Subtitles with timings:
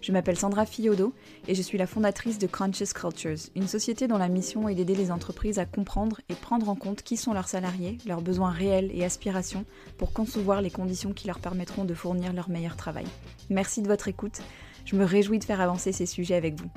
[0.00, 1.12] Je m'appelle Sandra Fiodo
[1.46, 4.94] et je suis la fondatrice de Conscious Cultures, une société dont la mission est d'aider
[4.94, 8.90] les entreprises à comprendre et prendre en compte qui sont leurs salariés, leurs besoins réels
[8.94, 9.66] et aspirations
[9.98, 13.04] pour concevoir les conditions qui leur permettront de fournir leur meilleur travail.
[13.50, 14.40] Merci de votre écoute.
[14.86, 16.70] Je me réjouis de faire avancer ces sujets avec vous.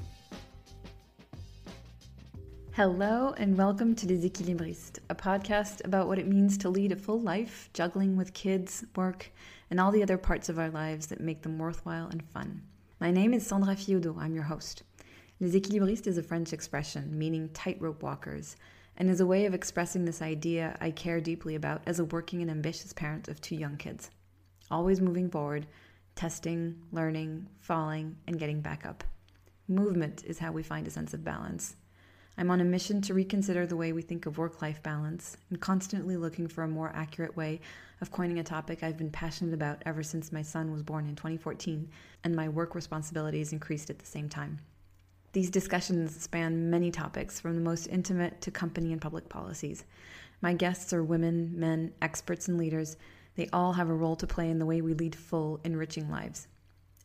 [2.75, 6.97] Hello and welcome to Les Équilibristes, a podcast about what it means to lead a
[6.97, 9.31] full life, juggling with kids, work,
[9.71, 12.72] and all the other parts of our lives that make them worthwhile and fun.
[13.03, 14.15] My name is Sandra Fillaudeau.
[14.17, 14.83] I'm your host.
[15.41, 18.55] Les équilibristes is a French expression meaning tightrope walkers
[18.95, 22.41] and is a way of expressing this idea I care deeply about as a working
[22.41, 24.09] and ambitious parent of two young kids.
[24.71, 25.67] Always moving forward,
[26.15, 29.03] testing, learning, falling, and getting back up.
[29.67, 31.75] Movement is how we find a sense of balance.
[32.37, 35.59] I'm on a mission to reconsider the way we think of work life balance and
[35.59, 37.59] constantly looking for a more accurate way
[38.03, 41.15] of coining a topic I've been passionate about ever since my son was born in
[41.15, 41.89] 2014
[42.25, 44.59] and my work responsibilities increased at the same time.
[45.31, 49.85] These discussions span many topics, from the most intimate to company and public policies.
[50.41, 52.97] My guests are women, men, experts, and leaders.
[53.37, 56.49] They all have a role to play in the way we lead full, enriching lives.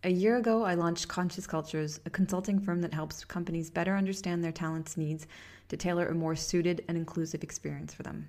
[0.03, 4.43] A year ago, I launched Conscious Cultures, a consulting firm that helps companies better understand
[4.43, 5.29] their talents' needs
[5.69, 8.27] to tailor a more suited and inclusive experience for them.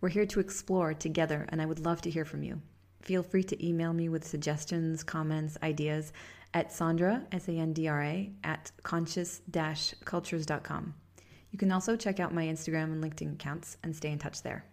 [0.00, 2.60] We're here to explore together, and I would love to hear from you.
[3.02, 6.12] Feel free to email me with suggestions, comments, ideas
[6.54, 9.42] at Sandra, S A N D R A, at conscious
[10.04, 10.94] cultures.com.
[11.50, 14.64] You can also check out my Instagram and LinkedIn accounts and stay in touch there.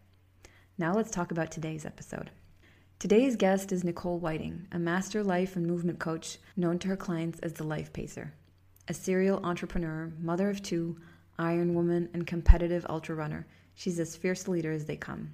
[0.77, 2.31] Now let's talk about today's episode.
[2.97, 7.39] Today's guest is Nicole Whiting, a master life and movement coach known to her clients
[7.39, 8.33] as the Life Pacer.
[8.87, 10.97] A serial entrepreneur, mother of two,
[11.37, 13.47] iron woman, and competitive ultra runner,
[13.81, 15.31] She's as fierce a leader as they come.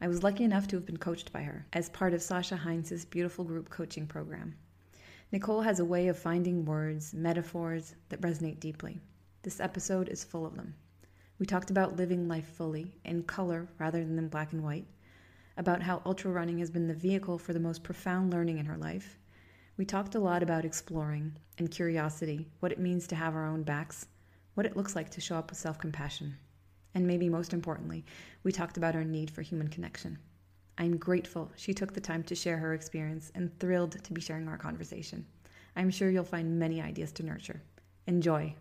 [0.00, 3.04] I was lucky enough to have been coached by her as part of Sasha Heinz's
[3.04, 4.56] beautiful group coaching program.
[5.30, 8.98] Nicole has a way of finding words, metaphors that resonate deeply.
[9.42, 10.74] This episode is full of them.
[11.38, 14.88] We talked about living life fully, in color rather than in black and white,
[15.56, 18.78] about how ultra running has been the vehicle for the most profound learning in her
[18.78, 19.16] life.
[19.76, 23.62] We talked a lot about exploring and curiosity, what it means to have our own
[23.62, 24.06] backs,
[24.54, 26.36] what it looks like to show up with self compassion.
[26.94, 28.04] And maybe most importantly,
[28.42, 30.18] we talked about our need for human connection.
[30.78, 34.48] I'm grateful she took the time to share her experience and thrilled to be sharing
[34.48, 35.24] our conversation.
[35.76, 37.60] I'm sure you'll find many ideas to nurture.
[38.06, 38.54] Enjoy!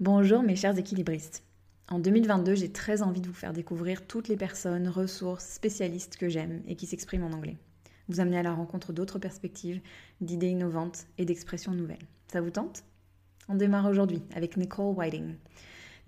[0.00, 1.42] Bonjour mes chers équilibristes.
[1.88, 6.28] En 2022, j'ai très envie de vous faire découvrir toutes les personnes, ressources, spécialistes que
[6.28, 7.58] j'aime et qui s'expriment en anglais.
[8.08, 9.80] Vous amener à la rencontre d'autres perspectives,
[10.20, 12.06] d'idées innovantes et d'expressions nouvelles.
[12.32, 12.84] Ça vous tente?
[13.48, 15.34] On démarre aujourd'hui avec Nicole Whiting.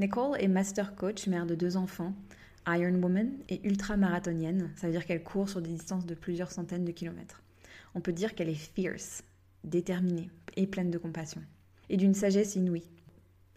[0.02, 2.12] Nicole est master coach, mère de deux enfants,
[2.66, 4.72] Iron Woman et ultra-marathonienne.
[4.74, 7.40] Ça veut dire qu'elle court sur des distances de plusieurs centaines de kilomètres.
[7.94, 9.22] On peut dire qu'elle est fierce,
[9.62, 11.41] déterminée et pleine de compassion.
[11.88, 12.91] Et d'une sagesse inouïe.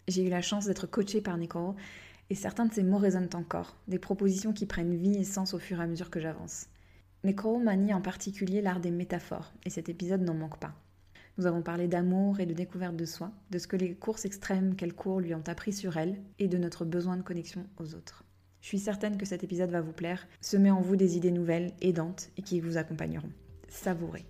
[0.06, 1.74] J'ai eu la chance d'être coachée par Nicole
[2.30, 5.58] et certains de ses mots résonnent encore, des propositions qui prennent vie et sens au
[5.58, 6.68] fur et à mesure que j'avance.
[7.24, 10.76] Nicole manie en particulier l'art des métaphores, et cet épisode n'en manque pas.
[11.38, 14.74] Nous avons parlé d'amour et de découverte de soi, de ce que les courses extrêmes
[14.74, 18.24] qu'elle court lui ont appris sur elle et de notre besoin de connexion aux autres.
[18.62, 21.72] Je suis certaine que cet épisode va vous plaire, semer en vous des idées nouvelles,
[21.82, 23.30] aidantes et qui vous accompagneront.
[23.68, 24.24] Savourez.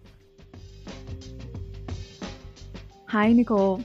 [3.12, 3.82] Hi Nicole.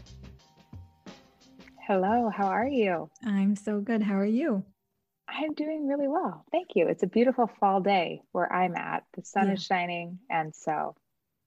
[1.87, 3.07] Hello, how are you?
[3.23, 4.01] I'm so good.
[4.01, 4.63] How are you?
[5.27, 6.43] I'm doing really well.
[6.51, 6.87] Thank you.
[6.87, 9.03] It's a beautiful fall day where I'm at.
[9.15, 9.53] The sun yeah.
[9.53, 10.95] is shining and so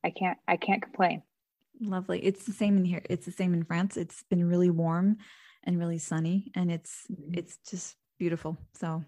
[0.04, 1.22] I can't I can't complain.
[1.80, 2.24] Lovely.
[2.24, 3.02] It's the same in here.
[3.08, 3.96] It's the same in France.
[3.96, 5.18] It's been really warm
[5.64, 7.38] and really sunny and it's mm-hmm.
[7.38, 8.56] it's just beautiful.
[8.74, 9.02] So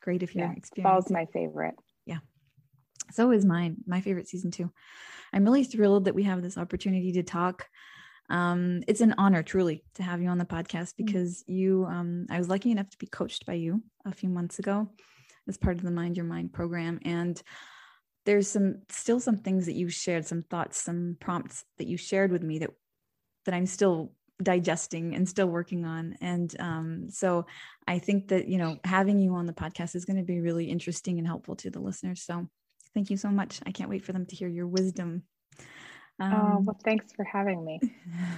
[0.00, 0.82] great if you're yeah, experiencing.
[0.82, 1.74] Fall's my favorite.
[2.06, 2.18] Yeah.
[3.12, 3.76] So is mine.
[3.86, 4.70] My favorite season too.
[5.32, 7.66] I'm really thrilled that we have this opportunity to talk.
[8.28, 11.04] Um, it's an honor truly to have you on the podcast mm.
[11.04, 14.58] because you um, I was lucky enough to be coached by you a few months
[14.58, 14.88] ago
[15.48, 16.98] as part of the Mind Your Mind program.
[17.04, 17.40] And
[18.26, 22.30] there's some still some things that you shared some thoughts some prompts that you shared
[22.30, 22.70] with me that
[23.46, 24.12] that i'm still
[24.42, 26.16] digesting and still working on.
[26.20, 27.46] And um, so
[27.86, 30.66] I think that, you know, having you on the podcast is going to be really
[30.66, 32.22] interesting and helpful to the listeners.
[32.22, 32.48] So
[32.94, 33.60] thank you so much.
[33.66, 35.22] I can't wait for them to hear your wisdom.
[36.18, 37.80] Um, oh, well, thanks for having me.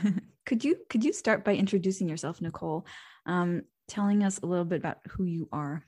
[0.46, 2.86] could you could you start by introducing yourself, Nicole?
[3.26, 5.84] Um, telling us a little bit about who you are.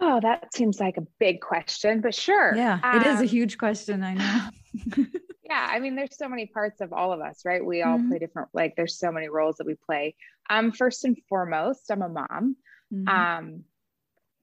[0.00, 2.54] Oh, that seems like a big question, but sure.
[2.56, 4.02] Yeah, it um, is a um, huge question.
[4.02, 4.48] I know.
[5.50, 8.08] yeah i mean there's so many parts of all of us right we all mm-hmm.
[8.08, 10.14] play different like there's so many roles that we play
[10.48, 12.56] um first and foremost i'm a mom
[12.94, 13.08] mm-hmm.
[13.08, 13.64] um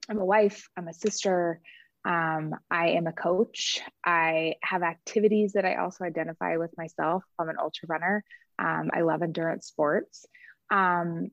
[0.09, 1.61] i'm a wife i'm a sister
[2.05, 3.81] um, I am a coach.
[4.05, 7.23] I have activities that I also identify with myself.
[7.37, 8.23] I'm an ultra runner.
[8.57, 10.25] Um, I love endurance sports.
[10.71, 11.31] Um,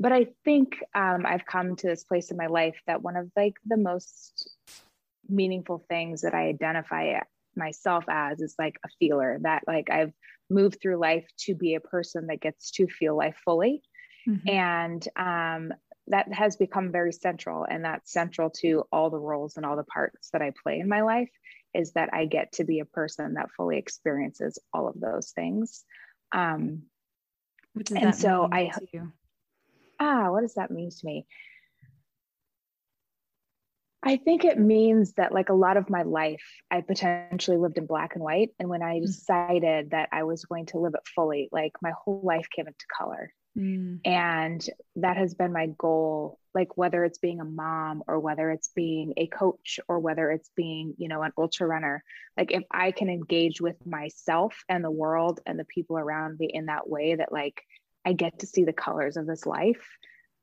[0.00, 3.30] but I think um, I've come to this place in my life that one of
[3.36, 4.50] like the most
[5.28, 7.20] meaningful things that I identify
[7.54, 10.12] myself as is like a feeler that like I've
[10.48, 13.82] moved through life to be a person that gets to feel life fully.
[14.26, 14.48] Mm-hmm.
[14.48, 15.72] And um,
[16.06, 17.66] that has become very central.
[17.68, 20.88] And that's central to all the roles and all the parts that I play in
[20.88, 21.30] my life
[21.74, 25.84] is that I get to be a person that fully experiences all of those things.
[26.32, 26.84] Um,
[27.94, 28.72] and so I,
[30.00, 31.26] ah, what does that mean to me?
[34.02, 37.84] I think it means that, like a lot of my life, I potentially lived in
[37.84, 38.48] black and white.
[38.58, 39.06] And when I mm.
[39.06, 42.86] decided that I was going to live it fully, like my whole life came into
[42.98, 43.30] color.
[43.58, 44.00] Mm.
[44.06, 44.66] And
[44.96, 49.12] that has been my goal, like whether it's being a mom or whether it's being
[49.18, 52.02] a coach or whether it's being, you know, an ultra runner.
[52.38, 56.48] Like if I can engage with myself and the world and the people around me
[56.50, 57.60] in that way that, like,
[58.04, 59.86] I get to see the colors of this life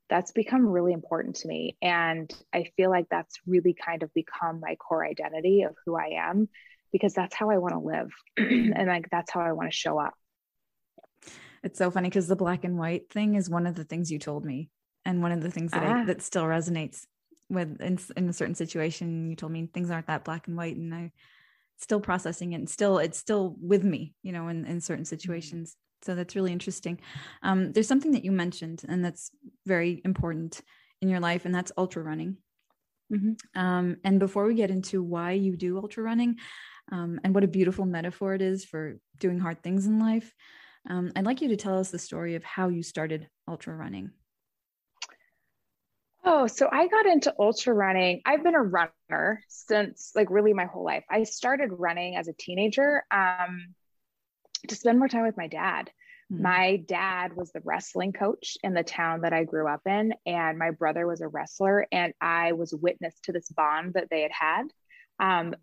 [0.08, 1.76] that's become really important to me.
[1.82, 6.28] And I feel like that's really kind of become my core identity of who I
[6.28, 6.48] am
[6.92, 8.10] because that's how I want to live.
[8.36, 10.14] and like that's how I want to show up.
[11.62, 14.18] It's so funny because the black and white thing is one of the things you
[14.18, 14.70] told me.
[15.04, 16.00] And one of the things that ah.
[16.00, 17.06] I, that still resonates
[17.48, 20.76] with in, in a certain situation, you told me things aren't that black and white.
[20.76, 21.12] And I
[21.78, 25.76] still processing it and still, it's still with me, you know, in, in certain mm-hmm.
[26.02, 27.00] So that's really interesting.
[27.42, 29.30] Um, there's something that you mentioned, and that's
[29.66, 30.60] very important
[31.00, 32.36] in your life, and that's ultra running.
[33.12, 33.60] Mm-hmm.
[33.60, 36.36] Um, and before we get into why you do ultra running
[36.92, 40.32] um, and what a beautiful metaphor it is for doing hard things in life,
[40.88, 44.10] um, I'd like you to tell us the story of how you started ultra running.
[46.24, 48.20] Oh, so I got into ultra running.
[48.26, 51.04] I've been a runner since like really my whole life.
[51.08, 53.04] I started running as a teenager.
[53.10, 53.74] Um,
[54.66, 55.90] to spend more time with my dad.
[56.32, 56.42] Mm-hmm.
[56.42, 60.58] My dad was the wrestling coach in the town that I grew up in, and
[60.58, 64.32] my brother was a wrestler, and I was witness to this bond that they had
[64.32, 64.64] had.
[65.20, 65.54] Um,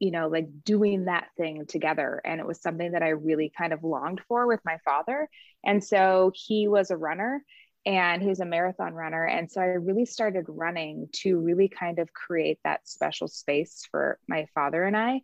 [0.00, 2.22] you know, like doing that thing together.
[2.24, 5.28] And it was something that I really kind of longed for with my father.
[5.62, 7.44] And so he was a runner
[7.84, 9.24] and he was a marathon runner.
[9.26, 14.18] And so I really started running to really kind of create that special space for
[14.26, 15.20] my father and I.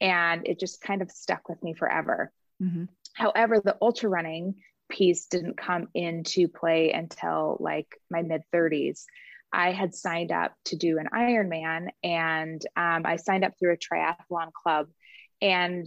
[0.00, 2.32] And it just kind of stuck with me forever.
[2.62, 2.84] Mm-hmm.
[3.14, 4.56] However, the ultra running
[4.88, 9.04] piece didn't come into play until like my mid 30s.
[9.52, 13.76] I had signed up to do an Ironman and um, I signed up through a
[13.76, 14.88] triathlon club.
[15.40, 15.86] And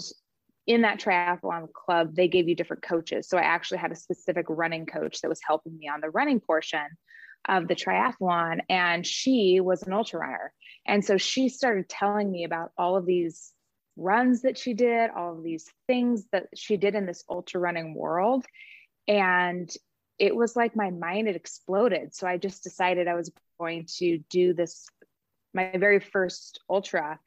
[0.65, 3.27] in that triathlon club, they gave you different coaches.
[3.27, 6.39] So I actually had a specific running coach that was helping me on the running
[6.39, 6.85] portion
[7.47, 8.59] of the triathlon.
[8.69, 10.53] And she was an ultra runner.
[10.85, 13.51] And so she started telling me about all of these
[13.99, 17.93] runs that she did, all of these things that she did in this ultra running
[17.93, 18.45] world.
[19.07, 19.69] And
[20.17, 22.15] it was like my mind had exploded.
[22.15, 24.87] So I just decided I was going to do this,
[25.53, 27.19] my very first ultra.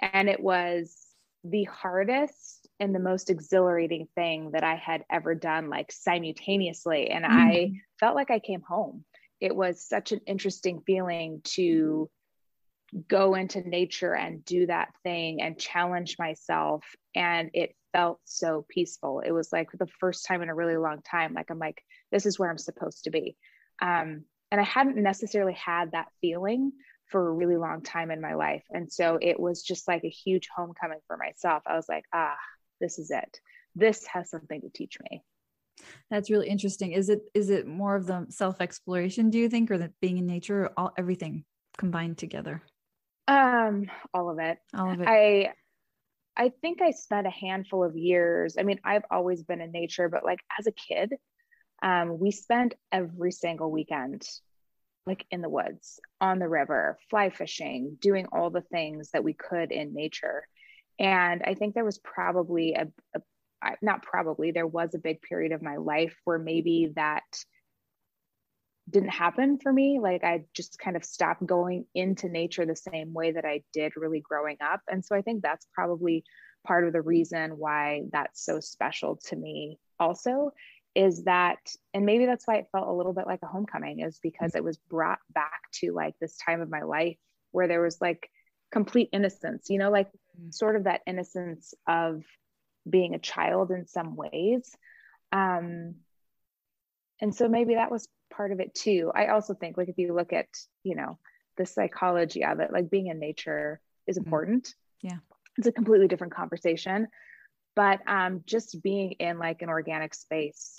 [0.00, 0.96] And it was
[1.44, 7.10] the hardest and the most exhilarating thing that I had ever done, like simultaneously.
[7.10, 7.36] And mm-hmm.
[7.36, 9.04] I felt like I came home.
[9.40, 12.08] It was such an interesting feeling to
[13.08, 16.84] go into nature and do that thing and challenge myself
[17.14, 19.20] and it felt so peaceful.
[19.20, 22.26] It was like the first time in a really long time like i'm like this
[22.26, 23.36] is where i'm supposed to be.
[23.80, 26.72] Um, and i hadn't necessarily had that feeling
[27.06, 28.62] for a really long time in my life.
[28.70, 31.62] And so it was just like a huge homecoming for myself.
[31.66, 32.36] I was like ah
[32.80, 33.40] this is it.
[33.74, 35.22] This has something to teach me.
[36.10, 36.92] That's really interesting.
[36.92, 40.18] Is it is it more of the self exploration do you think or that being
[40.18, 41.44] in nature all everything
[41.78, 42.62] combined together
[43.28, 44.58] um, all of it.
[44.74, 45.08] All of it.
[45.08, 45.52] I
[46.36, 48.56] I think I spent a handful of years.
[48.58, 51.12] I mean, I've always been in nature, but like as a kid,
[51.82, 54.26] um, we spent every single weekend
[55.06, 59.32] like in the woods, on the river, fly fishing, doing all the things that we
[59.32, 60.46] could in nature.
[60.98, 62.86] And I think there was probably a,
[63.16, 63.20] a
[63.80, 67.24] not probably, there was a big period of my life where maybe that
[68.92, 69.98] didn't happen for me.
[70.00, 73.92] Like I just kind of stopped going into nature the same way that I did
[73.96, 74.80] really growing up.
[74.88, 76.24] And so I think that's probably
[76.64, 80.52] part of the reason why that's so special to me also
[80.94, 81.58] is that
[81.94, 84.62] and maybe that's why it felt a little bit like a homecoming is because it
[84.62, 87.16] was brought back to like this time of my life
[87.50, 88.28] where there was like
[88.70, 90.08] complete innocence you know like
[90.38, 90.52] mm.
[90.52, 92.22] sort of that innocence of
[92.88, 94.76] being a child in some ways
[95.32, 95.94] um
[97.20, 99.12] and so maybe that was part of it too.
[99.14, 100.46] I also think like if you look at
[100.82, 101.18] you know
[101.56, 104.24] the psychology of it like being in nature is mm.
[104.24, 104.74] important.
[105.02, 105.18] Yeah.
[105.58, 107.08] It's a completely different conversation.
[107.74, 110.76] But um, just being in like an organic space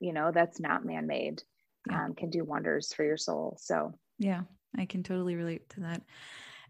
[0.00, 1.42] you know that's not man-made
[1.90, 2.04] yeah.
[2.04, 3.56] um, can do wonders for your soul.
[3.60, 4.42] So yeah
[4.76, 6.02] i can totally relate to that.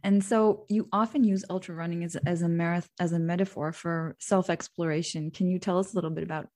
[0.04, 4.14] And so you often use ultra running as, as a marath as a metaphor for
[4.20, 5.32] self-exploration.
[5.32, 6.46] Can you tell us a little bit about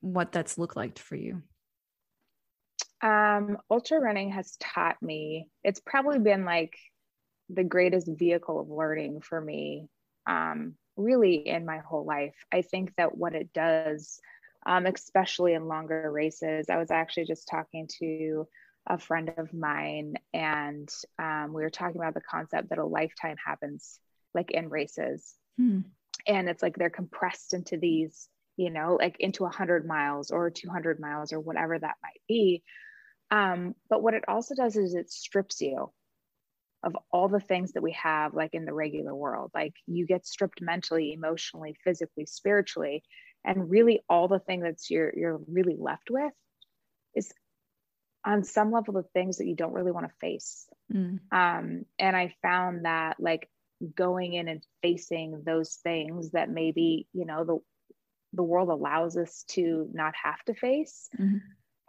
[0.00, 1.42] what that's looked like for you
[3.02, 6.76] um, ultra running has taught me it's probably been like
[7.50, 9.88] the greatest vehicle of learning for me
[10.26, 12.34] um, really in my whole life.
[12.52, 14.20] I think that what it does,
[14.66, 18.46] um, especially in longer races, I was actually just talking to
[18.86, 23.36] a friend of mine, and um, we were talking about the concept that a lifetime
[23.44, 23.98] happens
[24.34, 25.34] like in races.
[25.56, 25.80] Hmm.
[26.26, 31.00] And it's like they're compressed into these, you know, like into 100 miles or 200
[31.00, 32.62] miles or whatever that might be.
[33.32, 35.90] Um, but what it also does is it strips you
[36.82, 40.26] of all the things that we have like in the regular world like you get
[40.26, 43.02] stripped mentally emotionally physically spiritually
[43.44, 46.32] and really all the thing that's you're you're really left with
[47.14, 47.32] is
[48.24, 51.18] on some level the things that you don't really want to face mm.
[51.30, 53.48] um, and i found that like
[53.94, 57.58] going in and facing those things that maybe you know the
[58.34, 61.38] the world allows us to not have to face mm-hmm.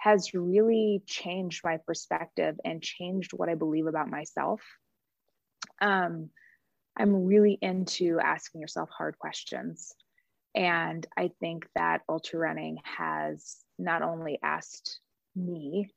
[0.04, 4.62] Has really changed my perspective and changed what i believe about myself
[5.82, 6.30] um,
[6.98, 9.94] I'm really into asking yourself hard questions.
[10.56, 15.00] And I think that ultra running has not only asked
[15.36, 15.90] me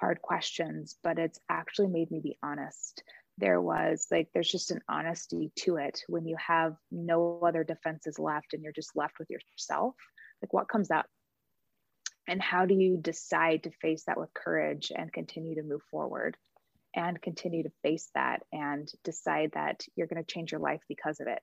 [0.00, 3.02] hard questions, but it's actually made me be honest.
[3.38, 8.18] There was like, there's just an honesty to it when you have no other defenses
[8.18, 9.96] left and you're just left with yourself.
[10.40, 11.06] Like, what comes up?
[12.26, 16.36] And how do you decide to face that with courage and continue to move forward?
[16.94, 21.20] and continue to face that and decide that you're going to change your life because
[21.20, 21.42] of it.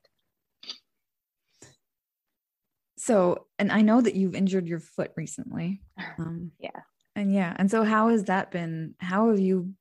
[2.98, 5.82] So, and I know that you've injured your foot recently.
[6.20, 6.82] Um, yeah.
[7.16, 7.54] And yeah.
[7.58, 8.96] And so, how has that been?
[9.00, 9.74] How have you,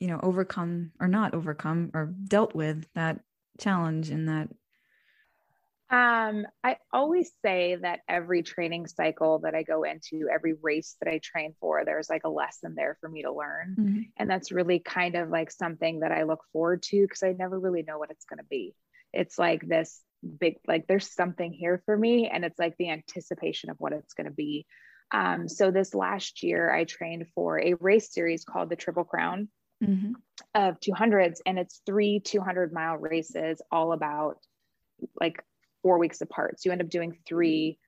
[0.00, 3.20] you know, overcome or not overcome or dealt with that
[3.58, 4.48] challenge and that
[5.90, 11.10] um, I always say that every training cycle that I go into, every race that
[11.10, 13.76] I train for, there's like a lesson there for me to learn.
[13.78, 14.00] Mm-hmm.
[14.18, 17.58] And that's really kind of like something that I look forward to because I never
[17.58, 18.74] really know what it's going to be.
[19.14, 20.02] It's like this
[20.38, 22.28] big, like there's something here for me.
[22.28, 24.66] And it's like the anticipation of what it's going to be.
[25.10, 29.48] Um, so this last year, I trained for a race series called the Triple Crown
[29.82, 30.12] mm-hmm.
[30.54, 31.38] of 200s.
[31.46, 34.36] And it's three 200 mile races all about
[35.20, 35.42] like
[35.82, 36.60] four weeks apart.
[36.60, 37.78] So you end up doing three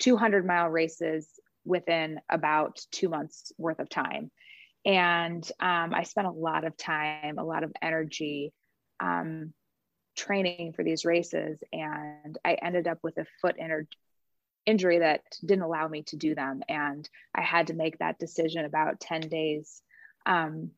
[0.00, 1.28] 200 mile races
[1.64, 4.30] within about two months worth of time.
[4.84, 8.52] And um, I spent a lot of time, a lot of energy
[8.98, 9.52] um,
[10.16, 11.62] training for these races.
[11.72, 13.56] And I ended up with a foot
[14.66, 16.62] injury that didn't allow me to do them.
[16.68, 19.82] And I had to make that decision about 10 days,
[20.24, 20.70] um,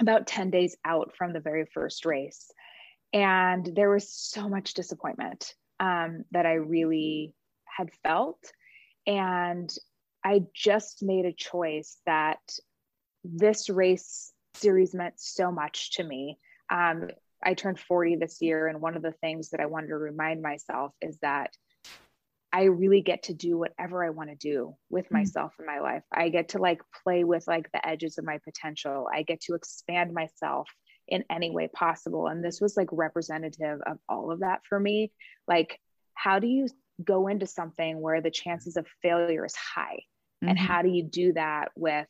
[0.00, 2.50] about 10 days out from the very first race.
[3.14, 7.32] And there was so much disappointment um, that I really
[7.64, 8.40] had felt.
[9.06, 9.72] And
[10.24, 12.40] I just made a choice that
[13.22, 16.38] this race series meant so much to me.
[16.70, 17.08] Um,
[17.42, 20.42] I turned 40 this year, and one of the things that I wanted to remind
[20.42, 21.50] myself is that
[22.52, 25.18] I really get to do whatever I want to do with mm-hmm.
[25.18, 26.04] myself in my life.
[26.12, 29.08] I get to like play with like the edges of my potential.
[29.12, 30.68] I get to expand myself
[31.08, 32.26] in any way possible.
[32.26, 35.12] And this was like representative of all of that for me.
[35.46, 35.78] Like,
[36.14, 36.68] how do you
[37.02, 40.00] go into something where the chances of failure is high?
[40.42, 40.48] Mm-hmm.
[40.48, 42.06] And how do you do that with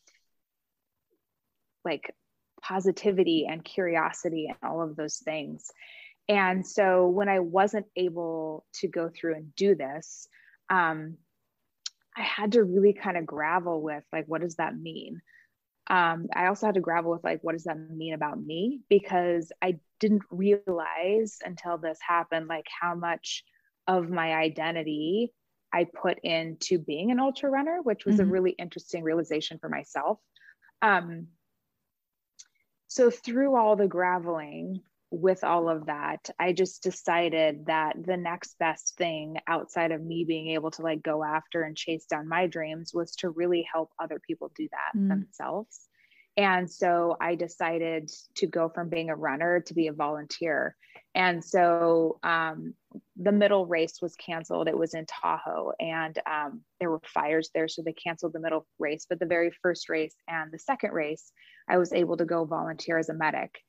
[1.85, 2.15] like
[2.63, 5.71] positivity and curiosity and all of those things?
[6.29, 10.27] And so when I wasn't able to go through and do this,
[10.71, 11.19] um,
[12.17, 15.21] I had to really kind of gravel with like, what does that mean?
[15.89, 18.81] Um, I also had to grapple with like, what does that mean about me?
[18.89, 23.45] Because I didn't realize until this happened, like how much
[23.87, 25.33] of my identity
[25.73, 28.29] I put into being an ultra runner, which was mm-hmm.
[28.29, 30.19] a really interesting realization for myself.
[30.81, 31.29] Um,
[32.89, 34.81] so through all the graveling
[35.15, 40.25] with all of that, I just decided that the next best thing outside of me
[40.25, 43.93] being able to like go after and chase down my dreams was to really help
[44.03, 45.09] other people do that mm.
[45.09, 45.89] themselves.
[46.37, 50.75] And so I decided to go from being a runner to be a volunteer.
[51.15, 52.75] And so um,
[53.17, 54.67] the middle race was canceled.
[54.67, 57.69] It was in Tahoe and um, there were fires there.
[57.69, 59.07] So they canceled the middle race.
[59.09, 61.31] But the very first race and the second race,
[61.69, 63.61] I was able to go volunteer as a medic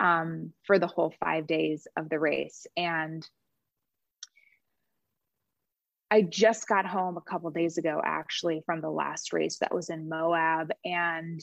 [0.00, 2.66] um, for the whole five days of the race.
[2.76, 3.24] And
[6.10, 9.90] I just got home a couple days ago, actually, from the last race that was
[9.90, 10.72] in Moab.
[10.84, 11.40] And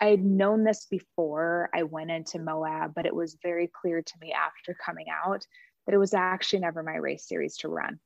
[0.00, 4.14] I had known this before I went into Moab, but it was very clear to
[4.20, 5.46] me after coming out
[5.86, 7.98] that it was actually never my race series to run.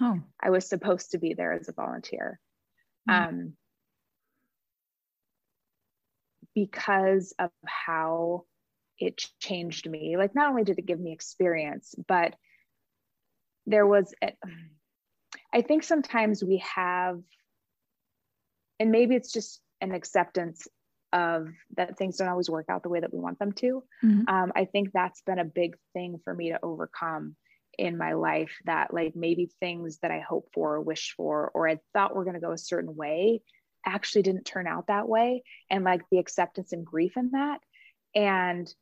[0.00, 0.20] Oh.
[0.42, 2.40] I was supposed to be there as a volunteer.
[3.08, 3.28] Mm.
[3.28, 3.52] Um,
[6.54, 8.44] because of how
[9.00, 10.16] it changed me.
[10.16, 12.36] Like, not only did it give me experience, but
[13.66, 14.14] there was,
[15.52, 17.20] I think sometimes we have,
[18.78, 20.68] and maybe it's just an acceptance
[21.12, 23.82] of that things don't always work out the way that we want them to.
[24.04, 24.32] Mm-hmm.
[24.32, 27.36] Um, I think that's been a big thing for me to overcome
[27.78, 31.68] in my life that like maybe things that I hope for or wish for or
[31.68, 33.42] I thought were going to go a certain way
[33.86, 37.60] actually didn't turn out that way and like the acceptance and grief in that
[38.14, 38.72] and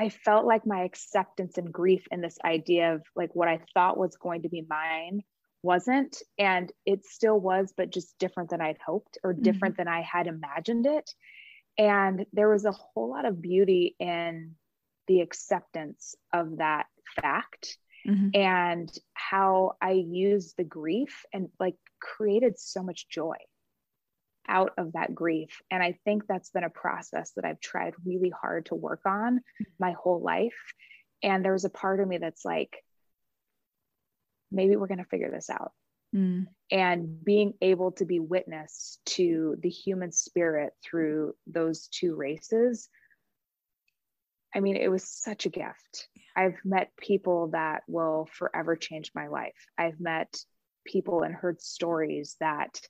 [0.00, 3.98] I felt like my acceptance and grief in this idea of like what I thought
[3.98, 5.20] was going to be mine
[5.62, 9.42] wasn't and it still was but just different than I'd hoped or mm-hmm.
[9.42, 9.82] different mm-hmm.
[9.82, 11.10] than I had imagined it
[11.76, 14.54] and there was a whole lot of beauty in
[15.06, 16.86] the acceptance of that
[17.20, 17.76] fact
[18.08, 18.28] mm-hmm.
[18.32, 23.36] and how I used the grief and like created so much joy
[24.50, 25.62] out of that grief.
[25.70, 29.40] And I think that's been a process that I've tried really hard to work on
[29.78, 30.74] my whole life.
[31.22, 32.76] And there's a part of me that's like,
[34.50, 35.72] maybe we're going to figure this out.
[36.14, 36.48] Mm.
[36.70, 42.88] And being able to be witness to the human spirit through those two races
[44.54, 46.08] I mean, it was such a gift.
[46.36, 49.66] I've met people that will forever change my life.
[49.78, 50.36] I've met
[50.84, 52.80] people and heard stories that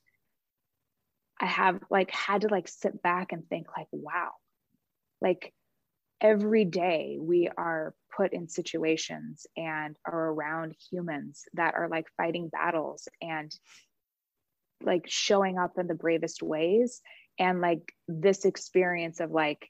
[1.41, 4.29] I have like had to like sit back and think like, wow,
[5.21, 5.53] like
[6.21, 12.47] every day we are put in situations and are around humans that are like fighting
[12.49, 13.51] battles and
[14.83, 17.01] like showing up in the bravest ways
[17.39, 19.67] and like this experience of like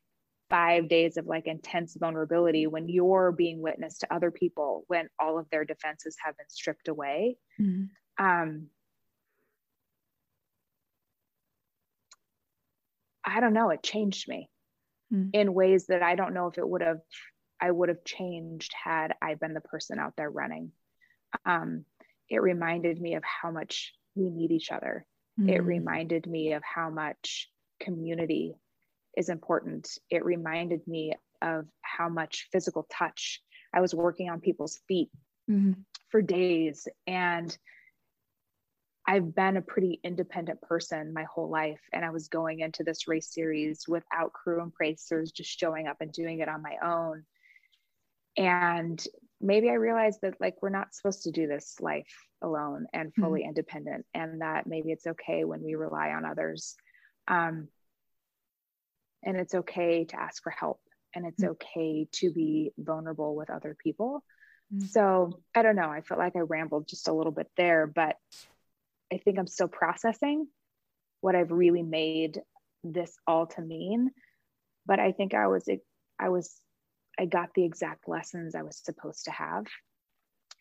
[0.49, 5.39] five days of like intense vulnerability when you're being witness to other people when all
[5.39, 7.85] of their defenses have been stripped away mm-hmm.
[8.23, 8.67] um
[13.25, 14.49] i don't know it changed me
[15.13, 15.29] mm-hmm.
[15.33, 16.99] in ways that i don't know if it would have
[17.61, 20.71] i would have changed had i been the person out there running
[21.45, 21.85] um
[22.29, 25.05] it reminded me of how much we need each other
[25.39, 25.49] mm-hmm.
[25.49, 27.49] it reminded me of how much
[27.81, 28.55] community
[29.17, 29.89] is important.
[30.09, 33.41] It reminded me of how much physical touch
[33.73, 35.09] I was working on people's feet
[35.49, 35.73] mm-hmm.
[36.09, 36.87] for days.
[37.07, 37.55] And
[39.07, 41.81] I've been a pretty independent person my whole life.
[41.91, 45.97] And I was going into this race series without crew and racers, just showing up
[46.01, 47.23] and doing it on my own.
[48.37, 49.03] And
[49.39, 53.21] maybe I realized that like we're not supposed to do this life alone and mm-hmm.
[53.21, 53.49] fully mm-hmm.
[53.49, 56.75] independent, and that maybe it's okay when we rely on others.
[57.27, 57.67] Um,
[59.23, 60.79] and it's okay to ask for help
[61.13, 61.51] and it's mm-hmm.
[61.51, 64.23] okay to be vulnerable with other people
[64.73, 64.85] mm-hmm.
[64.85, 68.15] so i don't know i felt like i rambled just a little bit there but
[69.11, 70.47] i think i'm still processing
[71.21, 72.41] what i've really made
[72.83, 74.11] this all to mean
[74.85, 75.69] but i think i was
[76.19, 76.59] i was
[77.19, 79.65] i got the exact lessons i was supposed to have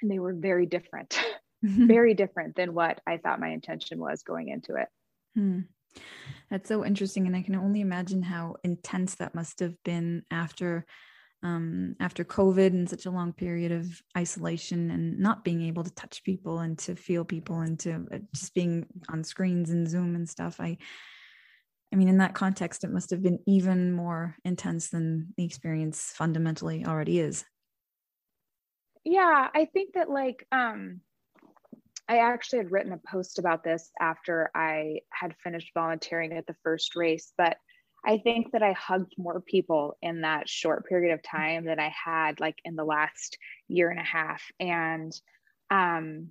[0.02, 1.18] and they were very different
[1.62, 4.88] very different than what i thought my intention was going into it
[5.34, 5.60] hmm.
[6.50, 7.26] That's so interesting.
[7.26, 10.86] And I can only imagine how intense that must have been after
[11.42, 15.94] um, after COVID and such a long period of isolation and not being able to
[15.94, 20.14] touch people and to feel people and to uh, just being on screens and Zoom
[20.14, 20.60] and stuff.
[20.60, 20.76] I,
[21.92, 26.12] I mean, in that context, it must have been even more intense than the experience
[26.14, 27.44] fundamentally already is.
[29.04, 31.00] Yeah, I think that like um,
[32.06, 36.56] I actually had written a post about this after I had finished volunteering at the
[36.62, 37.56] first race, but
[38.04, 41.92] I think that I hugged more people in that short period of time than I
[42.04, 43.36] had like in the last
[43.68, 44.42] year and a half.
[44.58, 45.12] And
[45.70, 46.28] um,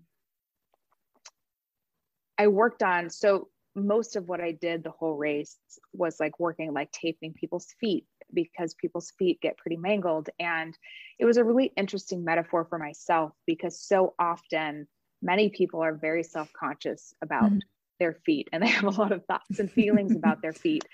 [2.37, 5.57] I worked on, so most of what I did the whole race
[5.93, 10.29] was like working, like taping people's feet because people's feet get pretty mangled.
[10.39, 10.77] And
[11.19, 14.87] it was a really interesting metaphor for myself because so often
[15.21, 17.43] many people are very self conscious about.
[17.43, 17.59] Mm-hmm
[17.99, 20.85] their feet and they have a lot of thoughts and feelings about their feet.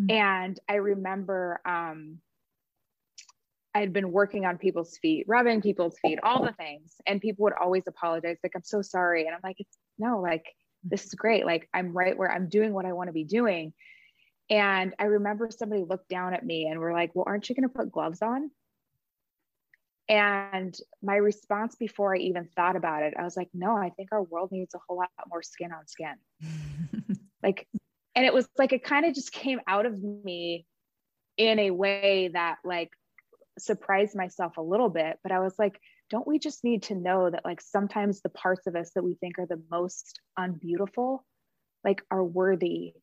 [0.00, 0.10] Mm-hmm.
[0.24, 2.18] And I remember um,
[3.74, 6.94] I had been working on people's feet, rubbing people's feet, all the things.
[7.06, 9.26] And people would always apologize, like, I'm so sorry.
[9.26, 10.44] And I'm like, it's no, like,
[10.84, 11.44] this is great.
[11.44, 13.72] Like, I'm right where I'm doing what I want to be doing.
[14.50, 17.68] And I remember somebody looked down at me and were like, Well, aren't you going
[17.68, 18.50] to put gloves on?
[20.08, 24.10] And my response before I even thought about it, I was like, no, I think
[24.12, 26.14] our world needs a whole lot more skin on skin.
[27.42, 27.66] Like,
[28.14, 30.66] and it was like, it kind of just came out of me
[31.36, 32.90] in a way that like
[33.58, 35.18] surprised myself a little bit.
[35.22, 35.80] But I was like,
[36.10, 39.14] don't we just need to know that like sometimes the parts of us that we
[39.14, 41.24] think are the most unbeautiful,
[41.82, 42.94] like are worthy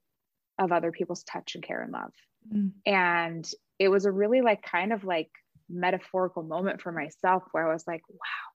[0.59, 2.11] of other people's touch and care and love.
[2.53, 2.71] Mm.
[2.85, 5.29] And it was a really like kind of like
[5.69, 8.50] metaphorical moment for myself where I was like, wow,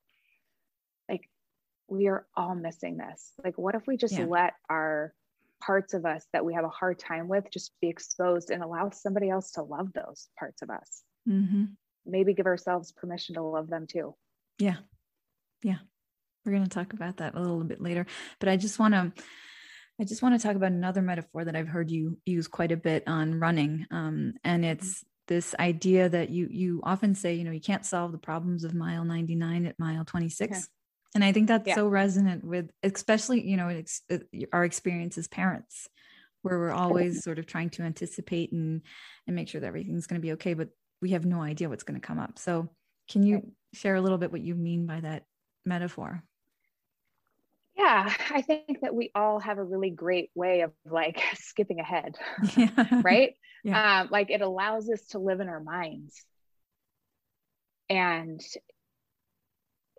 [1.87, 3.33] we are all missing this.
[3.43, 4.25] Like, what if we just yeah.
[4.25, 5.13] let our
[5.61, 8.89] parts of us that we have a hard time with just be exposed and allow
[8.89, 11.03] somebody else to love those parts of us?
[11.27, 11.65] Mm-hmm.
[12.05, 14.15] Maybe give ourselves permission to love them too.
[14.59, 14.77] Yeah.
[15.63, 15.77] Yeah.
[16.45, 18.05] We're going to talk about that a little bit later.
[18.39, 19.11] But I just want to.
[19.99, 22.77] I just want to talk about another metaphor that I've heard you use quite a
[22.77, 27.51] bit on running, um, and it's this idea that you you often say you know
[27.51, 30.61] you can't solve the problems of mile 99 at mile 26 okay.
[31.15, 31.75] And i think that's yeah.
[31.75, 34.17] so resonant with especially you know ex- uh,
[34.53, 35.87] our experience as parents
[36.41, 38.81] where we're always sort of trying to anticipate and
[39.25, 40.69] and make sure that everything's going to be okay but
[41.01, 42.69] we have no idea what's going to come up so
[43.09, 45.23] can you share a little bit what you mean by that
[45.65, 46.23] metaphor
[47.77, 52.17] yeah, I think that we all have a really great way of like skipping ahead,
[52.55, 52.69] yeah.
[53.03, 53.35] right?
[53.63, 54.01] Yeah.
[54.01, 56.25] Um, like it allows us to live in our minds.
[57.89, 58.41] And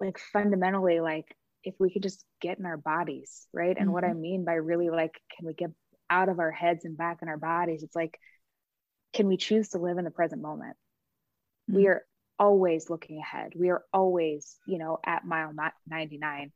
[0.00, 1.26] like fundamentally, like
[1.64, 3.76] if we could just get in our bodies, right?
[3.76, 3.92] And mm-hmm.
[3.92, 4.20] what I mm-hmm.
[4.20, 5.70] mean by really like, can we get
[6.10, 7.82] out of our heads and back in our bodies?
[7.82, 8.18] It's like,
[9.12, 10.76] can we choose to live in the present moment?
[11.70, 11.76] Mm-hmm.
[11.76, 12.04] We are
[12.38, 13.52] always looking ahead.
[13.56, 15.52] We are always, you know, at mile
[15.88, 16.52] 99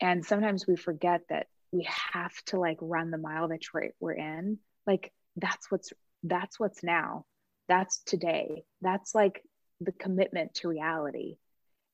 [0.00, 4.12] and sometimes we forget that we have to like run the mile that we're, we're
[4.12, 5.92] in like that's what's
[6.24, 7.24] that's what's now
[7.68, 9.42] that's today that's like
[9.80, 11.36] the commitment to reality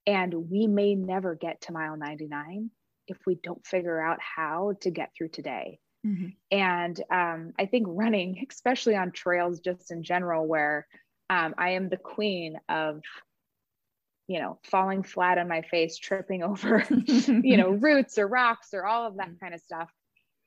[0.06, 2.70] and we may never get to mile 99
[3.08, 6.28] if we don't figure out how to get through today mm-hmm.
[6.50, 10.86] and um, i think running especially on trails just in general where
[11.30, 13.00] um, i am the queen of
[14.28, 18.84] you know, falling flat on my face, tripping over, you know, roots or rocks or
[18.86, 19.40] all of that mm.
[19.40, 19.90] kind of stuff.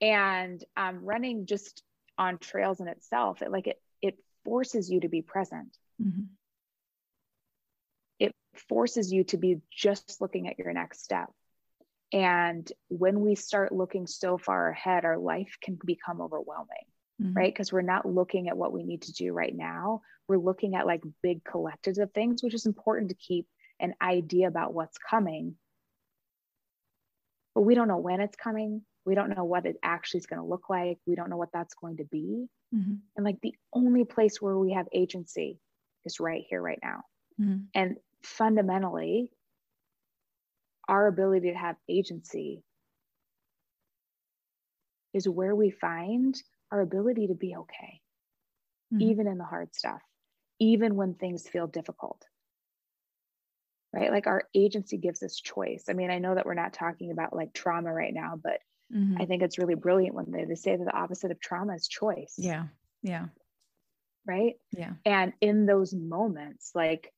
[0.01, 1.83] And um, running just
[2.17, 5.75] on trails in itself, it like it it forces you to be present.
[6.01, 6.23] Mm-hmm.
[8.67, 11.29] Forces you to be just looking at your next step.
[12.11, 16.85] And when we start looking so far ahead, our life can become overwhelming,
[17.21, 17.33] mm-hmm.
[17.33, 17.53] right?
[17.53, 20.01] Because we're not looking at what we need to do right now.
[20.27, 23.47] We're looking at like big collectives of things, which is important to keep
[23.79, 25.55] an idea about what's coming.
[27.53, 28.81] But we don't know when it's coming.
[29.05, 30.97] We don't know what it actually is going to look like.
[31.05, 32.47] We don't know what that's going to be.
[32.75, 32.95] Mm-hmm.
[33.15, 35.59] And like the only place where we have agency
[36.05, 37.03] is right here, right now.
[37.39, 37.57] Mm-hmm.
[37.73, 39.31] And fundamentally,
[40.87, 42.63] our ability to have agency
[45.13, 46.35] is where we find
[46.71, 48.01] our ability to be okay,
[48.93, 49.01] mm-hmm.
[49.01, 50.01] even in the hard stuff,
[50.59, 52.23] even when things feel difficult
[53.93, 54.11] right?
[54.11, 55.85] Like our agency gives us choice.
[55.89, 58.59] I mean, I know that we're not talking about like trauma right now, but
[58.93, 59.21] mm-hmm.
[59.21, 61.87] I think it's really brilliant when they, they say that the opposite of trauma is
[61.87, 62.35] choice.
[62.37, 62.65] Yeah.
[63.01, 63.25] Yeah.
[64.25, 64.55] Right.
[64.71, 64.93] Yeah.
[65.05, 67.11] And in those moments, like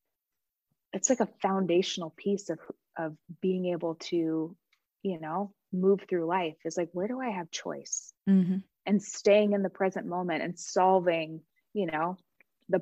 [0.93, 2.60] it's like a foundational piece of
[2.97, 4.56] of being able to,
[5.04, 8.13] you know, move through life is like, where do I have choice?
[8.30, 8.58] Mm-hmm.
[8.86, 11.41] And staying in the present moment and solving,
[11.73, 12.17] you know,
[12.69, 12.82] the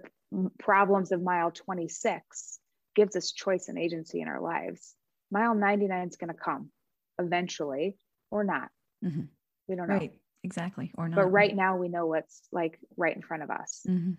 [0.58, 2.60] problems of mile 26
[2.96, 4.96] gives us choice and agency in our lives.
[5.32, 6.72] Mile 99 is going to come
[7.20, 7.98] eventually
[8.32, 8.70] or not.
[9.04, 9.24] Mm-hmm.
[9.68, 9.96] We don't know.
[9.96, 10.14] Right.
[10.44, 10.92] Exactly.
[10.96, 11.18] Or not.
[11.18, 13.82] But right now we know what's like right in front of us.
[13.88, 14.14] Mm-hmm.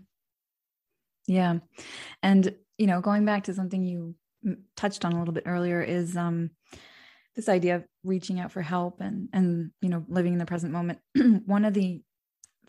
[1.27, 1.59] Yeah.
[2.23, 4.15] And, you know, going back to something you
[4.77, 6.51] touched on a little bit earlier is, um,
[7.37, 10.73] this idea of reaching out for help and and you know living in the present
[10.73, 10.99] moment.
[11.47, 12.03] One of the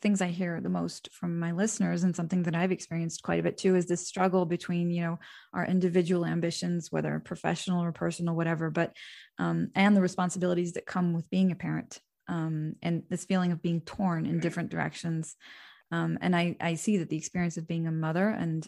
[0.02, 3.44] things i hear the most from my listeners and something that i've experienced quite a
[3.44, 5.20] bit too is this struggle between you know
[5.54, 8.94] our individual ambitions whether professional or personal whatever but
[9.38, 13.62] um, and the responsibilities that come with being a parent um, and this feeling of
[13.62, 15.36] being torn in different directions
[15.92, 18.68] um, and I, I see that the experience of being a mother and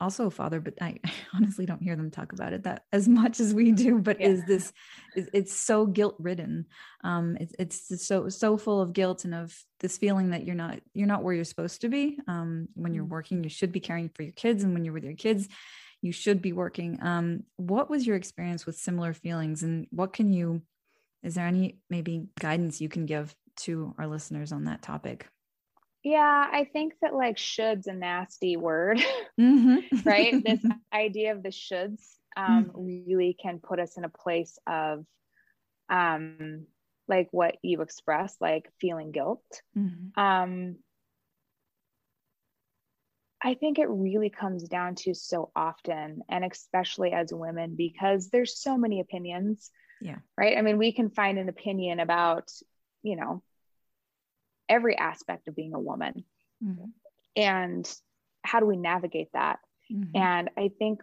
[0.00, 3.06] also a father, but I, I, honestly don't hear them talk about it that as
[3.06, 3.98] much as we do.
[3.98, 4.28] But yeah.
[4.28, 4.72] is this?
[5.14, 6.66] it's so guilt ridden.
[7.04, 10.80] Um, it, it's so so full of guilt and of this feeling that you're not
[10.94, 12.18] you're not where you're supposed to be.
[12.26, 13.10] Um, when you're mm.
[13.10, 15.48] working, you should be caring for your kids, and when you're with your kids,
[16.02, 16.98] you should be working.
[17.02, 20.62] Um, what was your experience with similar feelings, and what can you?
[21.22, 25.26] Is there any maybe guidance you can give to our listeners on that topic?
[26.02, 29.00] Yeah, I think that like should's a nasty word,
[29.40, 30.08] mm-hmm.
[30.08, 30.42] right?
[30.44, 32.02] This idea of the shoulds
[32.36, 33.06] um, mm-hmm.
[33.06, 35.04] really can put us in a place of
[35.90, 36.66] um,
[37.06, 39.44] like what you express, like feeling guilt.
[39.76, 40.20] Mm-hmm.
[40.20, 40.76] Um,
[43.42, 48.58] I think it really comes down to so often, and especially as women, because there's
[48.58, 49.70] so many opinions.
[50.00, 50.16] Yeah.
[50.36, 50.56] Right.
[50.56, 52.50] I mean, we can find an opinion about,
[53.02, 53.42] you know,
[54.70, 56.24] every aspect of being a woman.
[56.64, 56.84] Mm-hmm.
[57.36, 57.94] And
[58.42, 59.58] how do we navigate that?
[59.92, 60.16] Mm-hmm.
[60.16, 61.02] And I think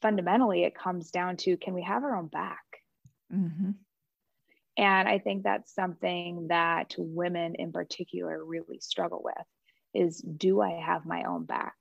[0.00, 2.64] fundamentally it comes down to can we have our own back?
[3.34, 3.72] Mm-hmm.
[4.78, 9.46] And I think that's something that women in particular really struggle with
[9.94, 11.74] is do I have my own back?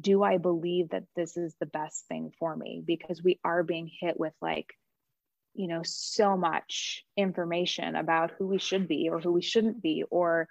[0.00, 2.82] Do I believe that this is the best thing for me?
[2.84, 4.74] Because we are being hit with like
[5.54, 10.04] you know so much information about who we should be or who we shouldn't be
[10.10, 10.48] or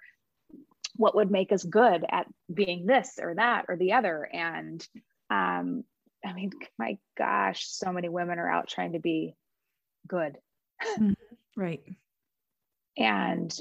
[0.96, 4.28] what would make us good at being this or that or the other.
[4.32, 4.86] And
[5.30, 5.84] um
[6.24, 9.34] i mean my gosh so many women are out trying to be
[10.06, 10.36] good.
[10.82, 11.12] Mm-hmm.
[11.56, 11.82] right.
[12.96, 13.56] And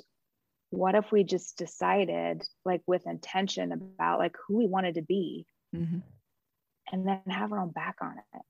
[0.71, 5.45] what if we just decided like with intention about like who we wanted to be?
[5.75, 5.99] Mm-hmm.
[6.91, 8.41] and then have our own back on it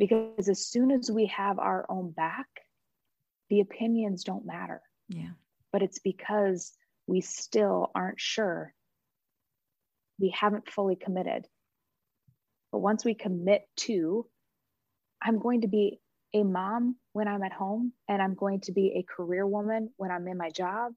[0.00, 2.46] because as soon as we have our own back,
[3.50, 4.80] the opinions don't matter.
[5.10, 5.32] Yeah.
[5.72, 6.72] But it's because
[7.06, 8.72] we still aren't sure.
[10.18, 11.46] We haven't fully committed.
[12.72, 14.26] But once we commit to,
[15.22, 16.00] I'm going to be
[16.32, 20.10] a mom when I'm at home, and I'm going to be a career woman when
[20.10, 20.92] I'm in my job.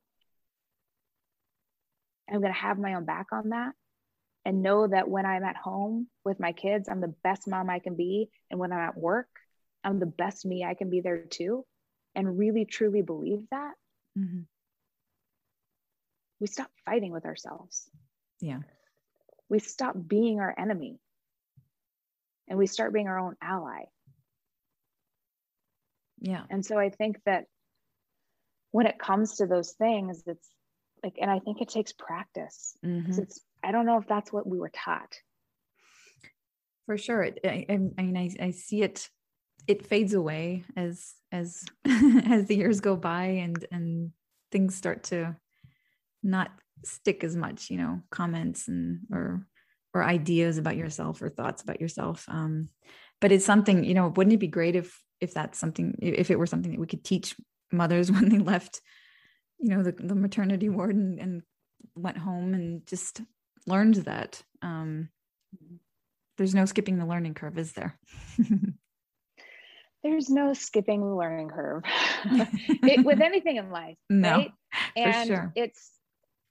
[2.30, 3.74] I'm going to have my own back on that
[4.46, 7.80] and know that when I'm at home with my kids, I'm the best mom I
[7.80, 8.30] can be.
[8.52, 9.28] And when I'm at work,
[9.84, 11.66] I'm the best me I can be there too.
[12.16, 13.74] And really truly believe that,
[14.18, 14.42] mm-hmm.
[16.40, 17.90] we stop fighting with ourselves.
[18.40, 18.60] Yeah.
[19.50, 21.00] We stop being our enemy
[22.48, 23.86] and we start being our own ally.
[26.20, 26.44] Yeah.
[26.50, 27.46] And so I think that
[28.72, 30.50] when it comes to those things, it's
[31.04, 32.76] like, and I think it takes practice.
[32.86, 33.22] Mm-hmm.
[33.22, 35.16] It's I don't know if that's what we were taught.
[36.86, 37.30] For sure.
[37.46, 39.10] I, I mean, I, I see it,
[39.68, 44.12] it fades away as, as, as the years go by and, and
[44.52, 45.38] things start to
[46.22, 46.52] not
[46.84, 49.48] stick as much, you know, comments and, or,
[49.94, 52.26] or ideas about yourself or thoughts about yourself.
[52.28, 52.70] Um,
[53.22, 56.38] but it's something, you know, wouldn't it be great if, if that's something, if it
[56.38, 57.36] were something that we could teach
[57.72, 58.82] mothers when they left,
[59.60, 61.42] you know, the, the maternity ward and, and
[61.96, 63.22] went home and just
[63.68, 65.10] learned that um,
[66.38, 67.98] there's no skipping the learning curve, is there?
[70.04, 71.84] there's no skipping the learning curve
[72.26, 74.52] it, with anything in life, no, right?
[74.96, 75.52] And sure.
[75.56, 75.92] it's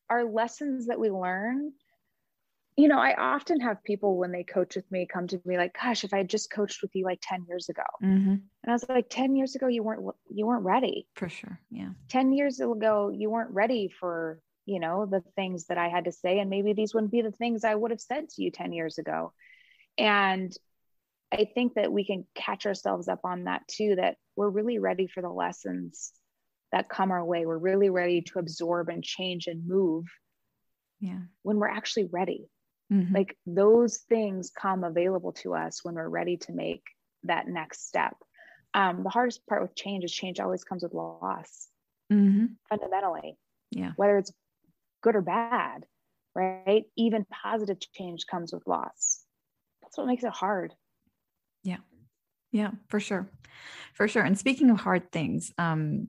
[0.08, 1.72] our lessons that we learn.
[2.76, 5.76] You know, I often have people when they coach with me come to me like,
[5.78, 8.30] "Gosh, if I had just coached with you like ten years ago," mm-hmm.
[8.30, 11.90] and I was like, 10 years ago, you weren't you weren't ready." For sure, yeah.
[12.08, 16.12] Ten years ago, you weren't ready for you know the things that i had to
[16.12, 18.72] say and maybe these wouldn't be the things i would have said to you 10
[18.72, 19.32] years ago.
[19.98, 20.52] And
[21.32, 25.06] i think that we can catch ourselves up on that too that we're really ready
[25.06, 26.12] for the lessons
[26.72, 27.46] that come our way.
[27.46, 30.06] We're really ready to absorb and change and move
[31.00, 31.20] yeah.
[31.42, 32.48] when we're actually ready.
[32.92, 33.14] Mm-hmm.
[33.14, 36.82] like those things come available to us when we're ready to make
[37.22, 38.14] that next step.
[38.74, 41.68] Um, the hardest part with change is change always comes with loss.
[42.12, 42.46] Mm-hmm.
[42.68, 43.38] fundamentally.
[43.70, 43.92] Yeah.
[43.96, 44.32] Whether it's
[45.02, 45.84] good or bad,
[46.34, 46.84] right?
[46.96, 49.24] Even positive change comes with loss.
[49.82, 50.72] That's what makes it hard.
[51.62, 51.78] Yeah.
[52.50, 53.28] Yeah, for sure.
[53.94, 54.22] For sure.
[54.22, 56.08] And speaking of hard things, um,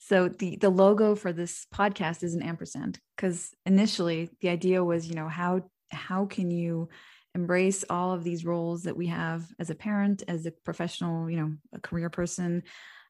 [0.00, 5.08] so the the logo for this podcast is an ampersand because initially the idea was,
[5.08, 6.88] you know, how how can you
[7.34, 11.36] embrace all of these roles that we have as a parent, as a professional, you
[11.36, 12.62] know, a career person,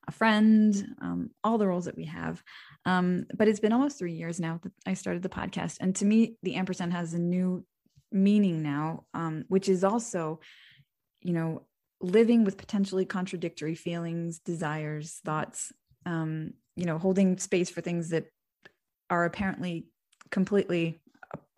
[0.09, 2.43] a friend, um, all the roles that we have.
[2.87, 5.77] Um, but it's been almost three years now that I started the podcast.
[5.81, 7.65] And to me, the ampersand has a new
[8.11, 10.41] meaning now, um, which is also,
[11.21, 11.67] you know,
[12.01, 15.73] living with potentially contradictory feelings, desires, thoughts,
[16.07, 18.25] um, you know, holding space for things that
[19.11, 19.89] are apparently
[20.31, 20.99] completely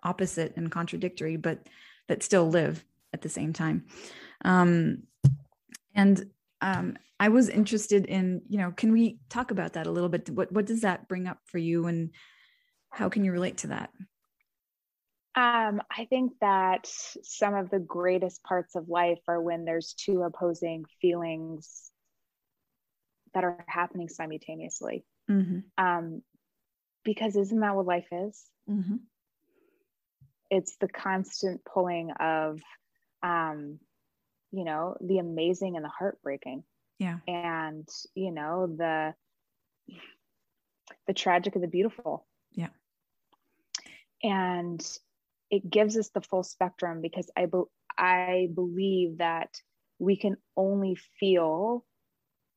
[0.02, 1.68] opposite and contradictory, but
[2.08, 3.84] that still live at the same time.
[4.44, 5.04] Um,
[5.94, 6.24] and
[6.60, 10.30] um, I was interested in, you know, can we talk about that a little bit?
[10.30, 12.10] What what does that bring up for you, and
[12.88, 13.90] how can you relate to that?
[15.34, 16.90] Um, I think that
[17.22, 21.90] some of the greatest parts of life are when there's two opposing feelings
[23.34, 25.04] that are happening simultaneously.
[25.30, 25.60] Mm-hmm.
[25.78, 26.22] Um,
[27.04, 28.42] because isn't that what life is?
[28.68, 28.96] Mm-hmm.
[30.50, 32.60] It's the constant pulling of,
[33.22, 33.78] um,
[34.50, 36.64] you know, the amazing and the heartbreaking.
[37.00, 37.16] Yeah.
[37.26, 39.14] And, you know, the,
[41.06, 42.26] the tragic and the beautiful.
[42.52, 42.68] Yeah.
[44.22, 44.86] And
[45.50, 47.62] it gives us the full spectrum because I, be-
[47.96, 49.48] I believe that
[49.98, 51.86] we can only feel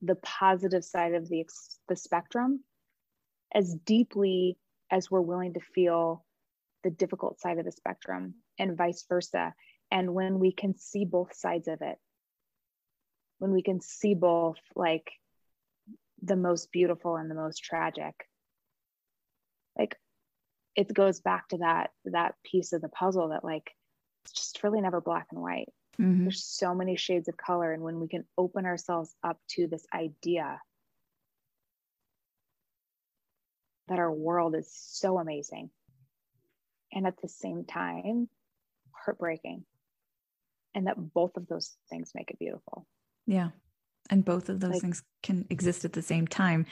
[0.01, 1.45] the positive side of the,
[1.87, 2.65] the spectrum
[3.55, 4.57] as deeply
[4.91, 6.25] as we're willing to feel
[6.83, 9.53] the difficult side of the spectrum and vice versa.
[9.89, 11.97] And when we can see both sides of it,
[13.39, 15.11] when we can see both like
[16.21, 18.13] the most beautiful and the most tragic,
[19.77, 19.95] like
[20.75, 23.71] it goes back to that that piece of the puzzle that like
[24.23, 25.69] it's just really never black and white.
[25.99, 26.23] Mm-hmm.
[26.23, 27.71] There's so many shades of color.
[27.71, 30.59] And when we can open ourselves up to this idea
[33.87, 35.69] that our world is so amazing
[36.91, 38.29] and at the same time
[38.91, 39.65] heartbreaking
[40.73, 42.87] and that both of those things make it beautiful
[43.25, 43.49] yeah.
[44.09, 46.65] And both of those like, things can exist at the same time.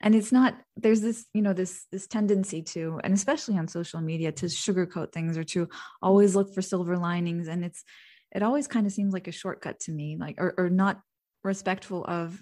[0.00, 4.00] And it's not there's this you know this this tendency to and especially on social
[4.00, 5.68] media to sugarcoat things or to
[6.00, 7.48] always look for silver linings.
[7.48, 7.84] And it's
[8.32, 11.00] it always kind of seems like a shortcut to me like or, or not
[11.42, 12.40] respectful of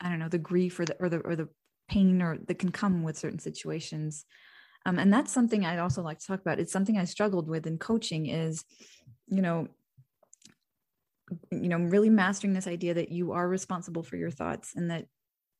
[0.00, 1.48] i don't know the grief or the or the or the
[1.88, 4.24] pain or that can come with certain situations.
[4.84, 6.58] Um, and that's something i'd also like to talk about.
[6.58, 8.64] It's something i struggled with in coaching is
[9.28, 9.68] you know
[11.50, 15.06] you know really mastering this idea that you are responsible for your thoughts and that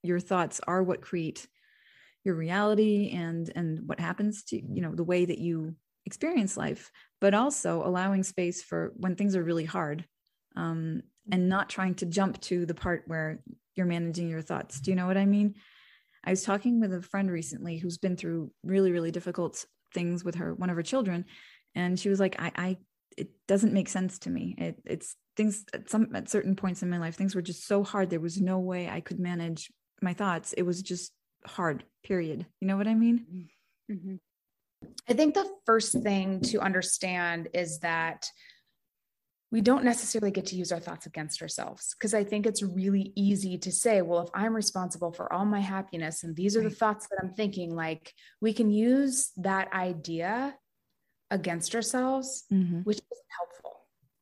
[0.03, 1.47] your thoughts are what create
[2.25, 5.75] your reality and and what happens to you know the way that you
[6.07, 10.05] experience life but also allowing space for when things are really hard
[10.57, 13.41] um, and not trying to jump to the part where
[13.77, 15.55] you're managing your thoughts do you know what i mean
[16.25, 20.37] I was talking with a friend recently who's been through really, really difficult things with
[20.37, 21.25] her, one of her children.
[21.75, 22.77] And she was like, I, I,
[23.17, 24.55] it doesn't make sense to me.
[24.59, 27.83] It, it's things at some, at certain points in my life, things were just so
[27.83, 28.11] hard.
[28.11, 30.53] There was no way I could manage my thoughts.
[30.53, 31.13] It was just
[31.47, 32.47] hard, period.
[32.61, 33.49] You know what I mean?
[33.91, 34.15] Mm-hmm.
[35.09, 38.27] I think the first thing to understand is that
[39.53, 43.13] we don't necessarily get to use our thoughts against ourselves because I think it's really
[43.15, 46.71] easy to say, well, if I'm responsible for all my happiness and these are the
[46.71, 50.55] thoughts that I'm thinking, like we can use that idea
[51.33, 52.81] against ourselves, mm-hmm.
[52.81, 53.81] which isn't helpful.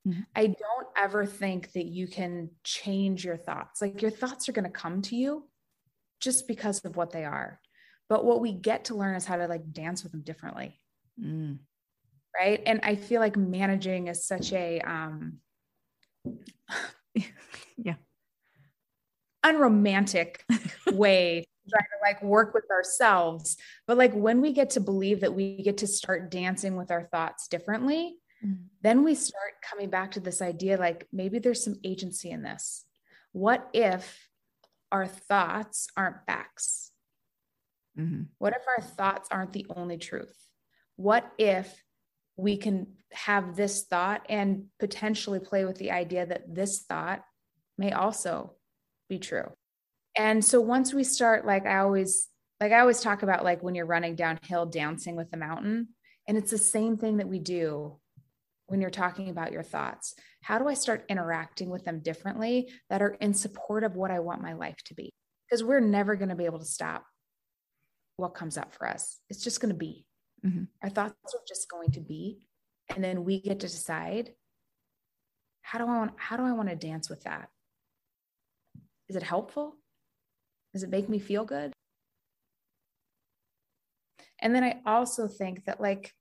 [0.09, 0.20] Mm-hmm.
[0.35, 3.83] I don't ever think that you can change your thoughts.
[3.83, 5.49] Like your thoughts are going to come to you
[6.20, 7.61] just because of what they are.
[8.09, 10.81] But what we get to learn is how to like dance with them differently.
[11.20, 11.59] Mm
[12.38, 15.38] right and i feel like managing is such a um
[17.77, 17.94] yeah
[19.42, 20.44] unromantic
[20.92, 23.56] way trying to like work with ourselves
[23.87, 27.04] but like when we get to believe that we get to start dancing with our
[27.04, 28.62] thoughts differently mm-hmm.
[28.83, 32.85] then we start coming back to this idea like maybe there's some agency in this
[33.33, 34.28] what if
[34.92, 36.92] our thoughts aren't facts
[37.98, 38.22] mm-hmm.
[38.38, 40.37] what if our thoughts aren't the only truth
[40.96, 41.83] what if
[42.37, 47.22] we can have this thought and potentially play with the idea that this thought
[47.76, 48.54] may also
[49.09, 49.50] be true.
[50.20, 52.28] And so once we start, like I always,
[52.61, 55.88] like I always talk about, like when you're running downhill, dancing with the mountain.
[56.29, 57.98] And it's the same thing that we do
[58.66, 60.14] when you're talking about your thoughts.
[60.42, 64.18] How do I start interacting with them differently that are in support of what I
[64.18, 65.10] want my life to be?
[65.48, 67.06] Because we're never going to be able to stop
[68.18, 69.21] what comes up for us.
[69.31, 70.04] It's just going to be.
[70.44, 70.64] Mm-hmm.
[70.83, 72.46] Our thoughts are just going to be,
[72.94, 74.33] and then we get to decide
[75.62, 77.48] how do I want how do I want to dance with that?
[79.08, 79.77] Is it helpful?
[80.73, 81.73] Does it make me feel good?
[84.40, 86.12] And then I also think that like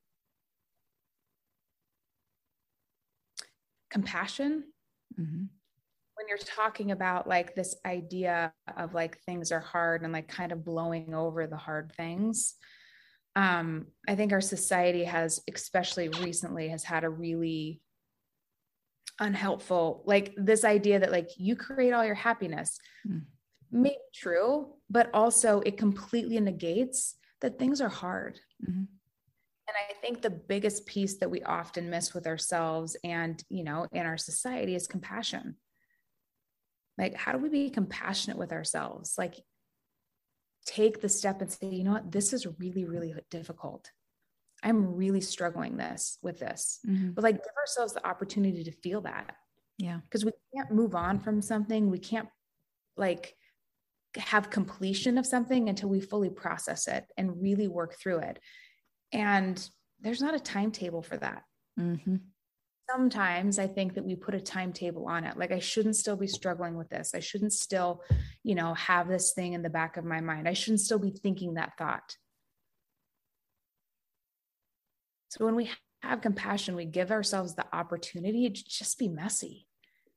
[3.89, 4.63] compassion.
[5.19, 5.43] Mm-hmm.
[6.15, 10.51] When you're talking about like this idea of like things are hard and like kind
[10.51, 12.55] of blowing over the hard things,
[13.35, 17.81] um, I think our society has, especially recently, has had a really
[19.21, 23.21] unhelpful like this idea that like you create all your happiness mm.
[23.71, 28.79] May be true but also it completely negates that things are hard mm-hmm.
[28.79, 28.87] and
[29.89, 34.05] i think the biggest piece that we often miss with ourselves and you know in
[34.05, 35.55] our society is compassion
[36.97, 39.35] like how do we be compassionate with ourselves like
[40.69, 43.91] take the step and say, you know what, this is really, really difficult.
[44.61, 46.79] I'm really struggling this with this.
[46.87, 47.11] Mm-hmm.
[47.11, 49.35] But like give ourselves the opportunity to feel that.
[49.77, 49.99] Yeah.
[50.03, 51.89] Because we can't move on from something.
[51.89, 52.27] We can't
[52.97, 53.35] like
[54.17, 58.39] have completion of something until we fully process it and really work through it.
[59.11, 59.69] And
[60.01, 61.43] there's not a timetable for that.
[61.79, 62.15] Mm-hmm
[62.89, 65.37] sometimes I think that we put a timetable on it.
[65.37, 67.11] Like I shouldn't still be struggling with this.
[67.13, 68.03] I shouldn't still,
[68.43, 70.47] you know, have this thing in the back of my mind.
[70.47, 72.15] I shouldn't still be thinking that thought.
[75.29, 75.69] So when we
[76.01, 79.67] have compassion, we give ourselves the opportunity to just be messy,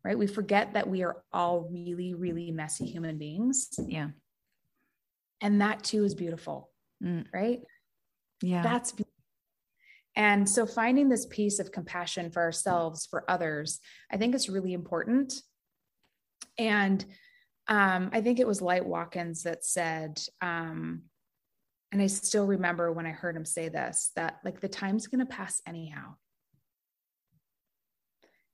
[0.04, 0.18] right?
[0.18, 3.68] We forget that we are all really, really messy human beings.
[3.86, 4.08] Yeah.
[5.40, 6.70] And that too is beautiful,
[7.02, 7.24] mm.
[7.32, 7.60] right?
[8.42, 8.62] Yeah.
[8.62, 9.12] That's beautiful
[10.14, 13.80] and so finding this piece of compassion for ourselves, for others,
[14.10, 15.34] I think is really important.
[16.58, 17.04] And
[17.68, 21.02] um, I think it was Light Watkins that said, um,
[21.92, 25.20] and I still remember when I heard him say this, that like the time's going
[25.20, 26.14] to pass anyhow.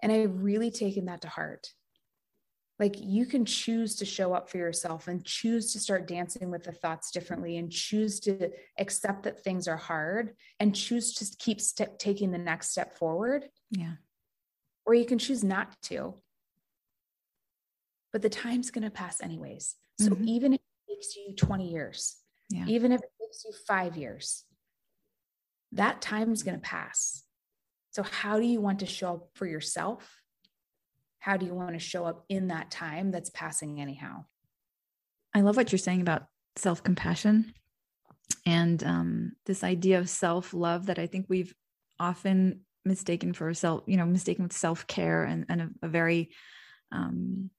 [0.03, 1.69] And I've really taken that to heart.
[2.79, 6.63] Like you can choose to show up for yourself and choose to start dancing with
[6.63, 11.59] the thoughts differently and choose to accept that things are hard and choose to keep
[11.99, 13.49] taking the next step forward.
[13.73, 13.95] Yeah.
[14.87, 16.15] Or you can choose not to.
[18.13, 19.75] But the time's going to pass anyways.
[20.01, 20.29] So mm-hmm.
[20.29, 22.19] even if it takes you 20 years
[22.51, 22.65] yeah.
[22.67, 24.45] even if it takes you 5 years
[25.73, 27.25] that time's going to pass
[27.99, 30.09] so how do you want to show up for yourself?
[31.19, 34.25] How do you want to show up in that time that's passing anyhow?
[35.35, 37.53] I love what you're saying about self-compassion
[38.47, 41.55] and um, this idea of self-love that i think we've
[42.01, 46.31] often mistaken for self you know mistaken with self-care and, and a, a very
[46.93, 47.51] um,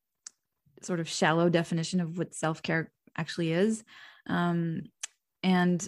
[0.81, 3.83] sort of shallow definition of what self-care actually is.
[4.27, 4.83] Um,
[5.43, 5.87] and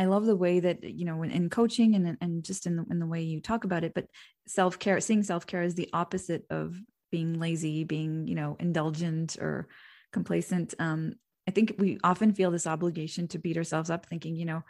[0.00, 2.86] I love the way that you know in, in coaching and and just in the,
[2.90, 3.92] in the way you talk about it.
[3.92, 4.06] But
[4.46, 6.74] self care, seeing self care is the opposite of
[7.12, 9.68] being lazy, being you know indulgent or
[10.10, 10.72] complacent.
[10.78, 14.62] Um, I think we often feel this obligation to beat ourselves up, thinking you know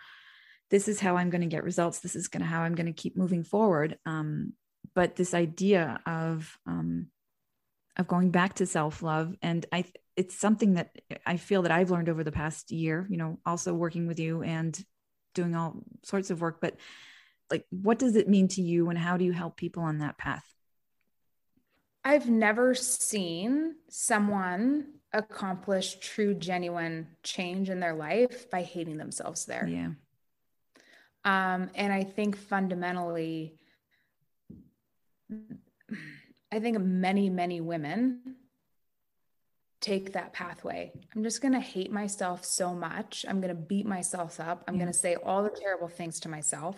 [0.69, 2.01] this is how I'm going to get results.
[2.01, 3.99] This is going to how I'm going to keep moving forward.
[4.07, 4.55] Um,
[4.97, 7.07] but this idea of um,
[7.97, 9.85] of going back to self love, and I
[10.17, 10.91] it's something that
[11.25, 13.07] I feel that I've learned over the past year.
[13.09, 14.77] You know, also working with you and
[15.35, 16.77] doing all sorts of work but
[17.51, 20.17] like what does it mean to you and how do you help people on that
[20.17, 20.45] path?
[22.05, 29.67] I've never seen someone accomplish true genuine change in their life by hating themselves there.
[29.67, 29.91] Yeah.
[31.25, 33.59] Um and i think fundamentally
[36.51, 38.37] i think many many women
[39.81, 40.93] take that pathway.
[41.15, 43.25] I'm just going to hate myself so much.
[43.29, 44.65] I'm going to beat myself up.
[44.69, 44.81] I'm yeah.
[44.81, 46.77] going to say all the terrible things to myself.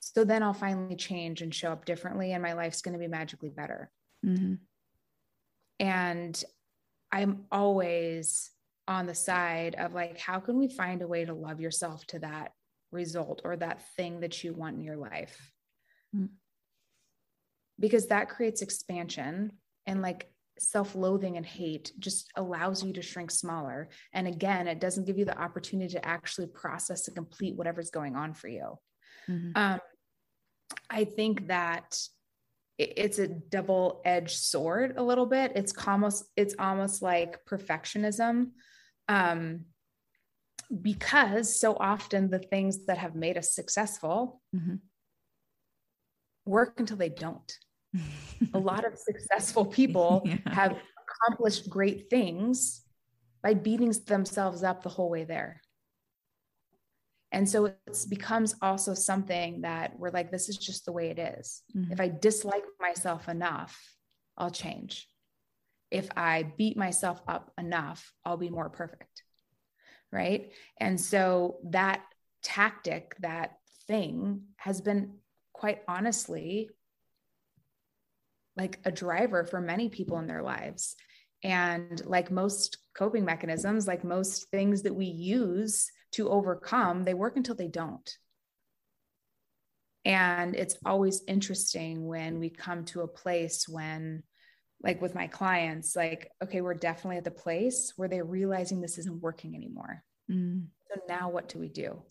[0.00, 3.08] So then I'll finally change and show up differently, and my life's going to be
[3.08, 3.90] magically better.
[4.24, 4.54] Mm-hmm.
[5.80, 6.44] And
[7.10, 8.50] I'm always
[8.86, 12.18] on the side of like, how can we find a way to love yourself to
[12.18, 12.52] that
[12.92, 15.50] result or that thing that you want in your life?
[16.14, 16.26] Mm-hmm.
[17.80, 19.52] Because that creates expansion
[19.86, 25.04] and like self-loathing and hate just allows you to shrink smaller and again it doesn't
[25.04, 28.78] give you the opportunity to actually process and complete whatever's going on for you
[29.28, 29.50] mm-hmm.
[29.56, 29.80] um,
[30.90, 31.98] i think that
[32.78, 38.50] it's a double-edged sword a little bit it's almost it's almost like perfectionism
[39.08, 39.60] um,
[40.82, 44.76] because so often the things that have made us successful mm-hmm.
[46.46, 47.58] work until they don't
[48.52, 50.36] a lot of successful people yeah.
[50.46, 50.76] have
[51.08, 52.82] accomplished great things
[53.42, 55.60] by beating themselves up the whole way there.
[57.30, 57.76] And so it
[58.08, 61.62] becomes also something that we're like, this is just the way it is.
[61.76, 61.92] Mm-hmm.
[61.92, 63.76] If I dislike myself enough,
[64.38, 65.08] I'll change.
[65.90, 69.24] If I beat myself up enough, I'll be more perfect.
[70.12, 70.52] Right.
[70.78, 72.02] And so that
[72.44, 73.56] tactic, that
[73.88, 75.14] thing has been
[75.52, 76.70] quite honestly
[78.56, 80.96] like a driver for many people in their lives.
[81.42, 87.36] And like most coping mechanisms, like most things that we use to overcome, they work
[87.36, 88.08] until they don't.
[90.04, 94.22] And it's always interesting when we come to a place when,
[94.82, 98.98] like with my clients, like, okay, we're definitely at the place where they're realizing this
[98.98, 100.02] isn't working anymore.
[100.30, 100.66] Mm.
[100.88, 102.02] So now what do we do?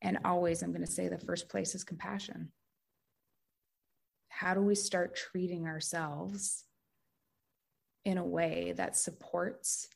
[0.00, 2.52] And always, I'm going to say the first place is compassion.
[4.30, 6.64] How do we start treating ourselves
[8.04, 9.86] in a way that supports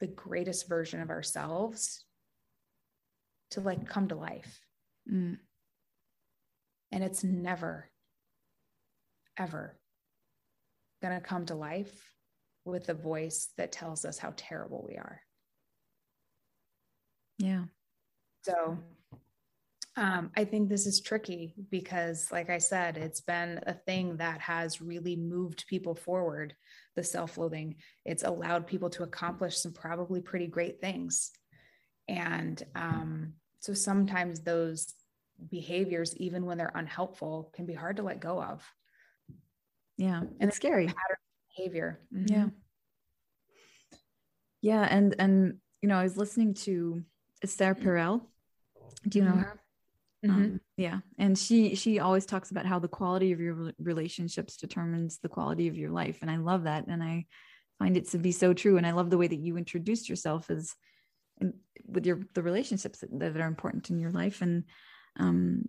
[0.00, 2.04] the greatest version of ourselves
[3.52, 4.60] to like come to life?
[5.10, 5.38] Mm.
[6.92, 7.88] And it's never,
[9.38, 9.78] ever
[11.00, 12.12] going to come to life
[12.64, 15.22] with a voice that tells us how terrible we are.
[17.38, 17.64] Yeah.
[18.44, 18.78] So
[19.98, 24.40] um, I think this is tricky because, like I said, it's been a thing that
[24.40, 26.54] has really moved people forward.
[26.94, 31.32] The self loathing, it's allowed people to accomplish some probably pretty great things.
[32.06, 34.94] And um, so sometimes those
[35.50, 38.64] behaviors, even when they're unhelpful, can be hard to let go of.
[39.96, 40.20] Yeah.
[40.20, 40.92] And it's scary.
[41.56, 41.98] Behavior.
[42.14, 42.32] Mm-hmm.
[42.32, 42.46] Yeah.
[44.60, 44.82] Yeah.
[44.88, 47.02] And, and, you know, I was listening to
[47.42, 47.74] Esther.
[47.74, 48.22] Perel.
[49.08, 49.40] Do you know mm-hmm.
[49.40, 49.60] her?
[50.24, 50.42] Mm-hmm.
[50.42, 55.18] Um, yeah, and she she always talks about how the quality of your relationships determines
[55.18, 57.26] the quality of your life, and I love that, and I
[57.78, 58.78] find it to be so true.
[58.78, 60.74] And I love the way that you introduced yourself as
[61.86, 64.64] with your the relationships that, that are important in your life, and
[65.20, 65.68] um,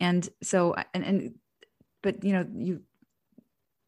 [0.00, 1.34] and so and and
[2.02, 2.82] but you know you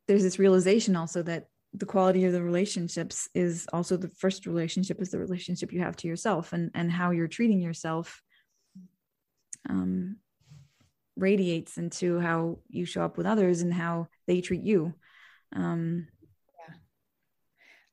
[0.08, 5.00] there's this realization also that the quality of the relationships is also the first relationship
[5.00, 8.22] is the relationship you have to yourself and and how you're treating yourself
[9.68, 10.16] um,
[11.16, 14.94] radiates into how you show up with others and how they treat you.
[15.54, 16.08] Um,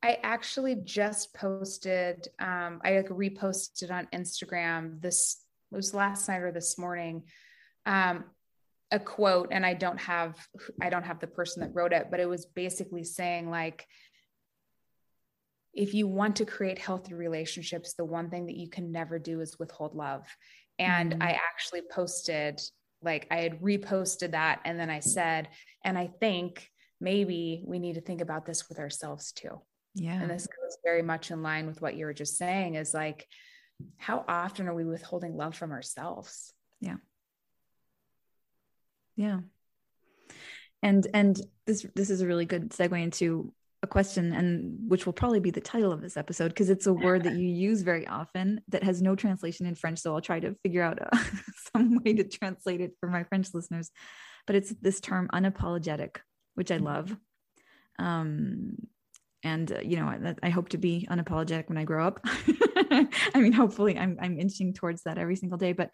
[0.03, 6.51] i actually just posted um, i like reposted on instagram this was last night or
[6.51, 7.23] this morning
[7.85, 8.25] um,
[8.91, 10.35] a quote and i don't have
[10.81, 13.87] i don't have the person that wrote it but it was basically saying like
[15.73, 19.41] if you want to create healthy relationships the one thing that you can never do
[19.41, 20.25] is withhold love
[20.79, 21.23] and mm-hmm.
[21.23, 22.59] i actually posted
[23.01, 25.49] like i had reposted that and then i said
[25.83, 26.69] and i think
[27.03, 29.61] maybe we need to think about this with ourselves too.
[29.95, 30.19] Yeah.
[30.19, 33.27] and this goes very much in line with what you were just saying is like
[33.97, 36.51] how often are we withholding love from ourselves?
[36.79, 36.95] Yeah.
[39.15, 39.41] Yeah.
[40.81, 43.53] And and this this is a really good segue into
[43.83, 46.93] a question and which will probably be the title of this episode because it's a
[46.93, 50.39] word that you use very often that has no translation in french so i'll try
[50.39, 51.17] to figure out uh,
[51.75, 53.91] some way to translate it for my french listeners.
[54.47, 56.17] But it's this term unapologetic
[56.55, 57.15] which i love.
[57.99, 58.77] Um
[59.43, 62.21] and uh, you know I, I, hope to be unapologetic when i grow up.
[62.25, 65.89] I mean hopefully I'm, I'm inching towards that every single day but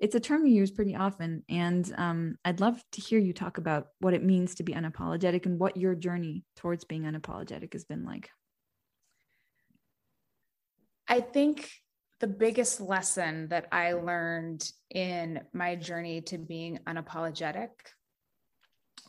[0.00, 1.44] it's a term you use pretty often.
[1.48, 5.44] And um, I'd love to hear you talk about what it means to be unapologetic
[5.44, 8.30] and what your journey towards being unapologetic has been like.
[11.06, 11.70] I think
[12.20, 17.68] the biggest lesson that I learned in my journey to being unapologetic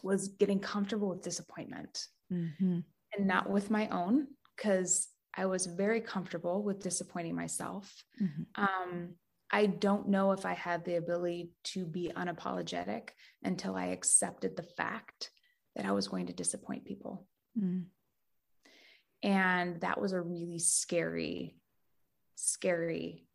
[0.03, 2.79] was getting comfortable with disappointment mm-hmm.
[3.15, 4.27] and not with my own,
[4.57, 7.93] because I was very comfortable with disappointing myself.
[8.21, 8.63] Mm-hmm.
[8.63, 9.15] Um,
[9.51, 13.09] I don't know if I had the ability to be unapologetic
[13.43, 15.29] until I accepted the fact
[15.75, 17.27] that I was going to disappoint people.
[17.59, 17.85] Mm.
[19.23, 21.57] And that was a really scary,
[22.35, 23.25] scary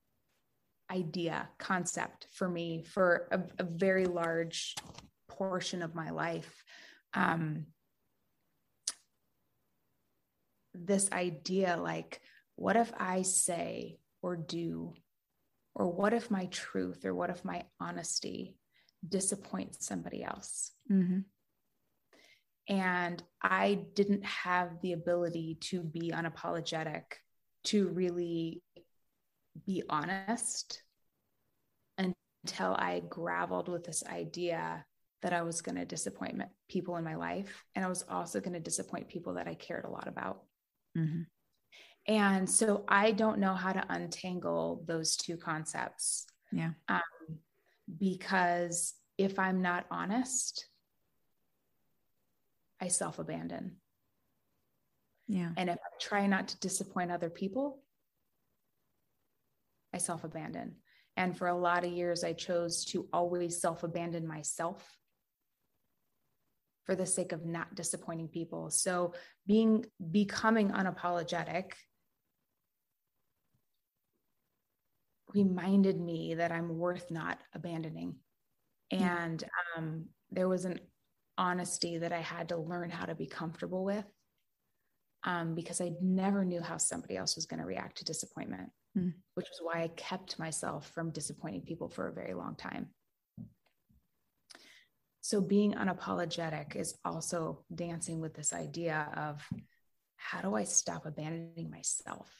[0.90, 4.74] idea, concept for me for a, a very large
[5.28, 6.64] portion of my life.
[7.12, 7.66] Um,
[10.74, 12.20] this idea like,
[12.56, 14.94] what if I say or do
[15.77, 18.57] or what if my truth or what if my honesty
[19.07, 20.72] disappoints somebody else?
[20.91, 21.18] Mm-hmm.
[22.68, 27.03] And I didn't have the ability to be unapologetic,
[27.64, 28.62] to really
[29.66, 30.83] be honest
[31.99, 34.85] until I graveled with this idea
[35.20, 37.64] that I was going to disappoint people in my life.
[37.74, 40.43] And I was also going to disappoint people that I cared a lot about.
[40.97, 41.22] Mm-hmm.
[42.09, 46.26] And so I don't know how to untangle those two concepts.
[46.52, 46.70] Yeah.
[46.88, 47.00] Um,
[47.98, 50.68] because if I'm not honest,
[52.80, 53.76] I self abandon.
[55.26, 55.50] Yeah.
[55.57, 57.82] And if I try not to disappoint other people,
[59.92, 60.76] I self abandon.
[61.16, 64.96] And for a lot of years, I chose to always self abandon myself
[66.84, 68.70] for the sake of not disappointing people.
[68.70, 69.14] So
[69.46, 71.72] being becoming unapologetic
[75.35, 78.16] reminded me that I'm worth not abandoning.
[78.91, 79.43] And
[79.77, 80.81] um, there was an
[81.39, 84.05] honesty that I had to learn how to be comfortable with
[85.24, 89.12] um, because I never knew how somebody else was going to react to disappointment, mm.
[89.35, 92.89] which is why I kept myself from disappointing people for a very long time.
[95.20, 99.45] So, being unapologetic is also dancing with this idea of
[100.16, 102.31] how do I stop abandoning myself?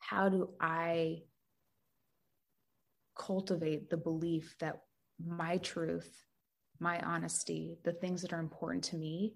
[0.00, 1.22] How do I
[3.16, 4.80] cultivate the belief that
[5.24, 6.24] my truth,
[6.78, 9.34] my honesty, the things that are important to me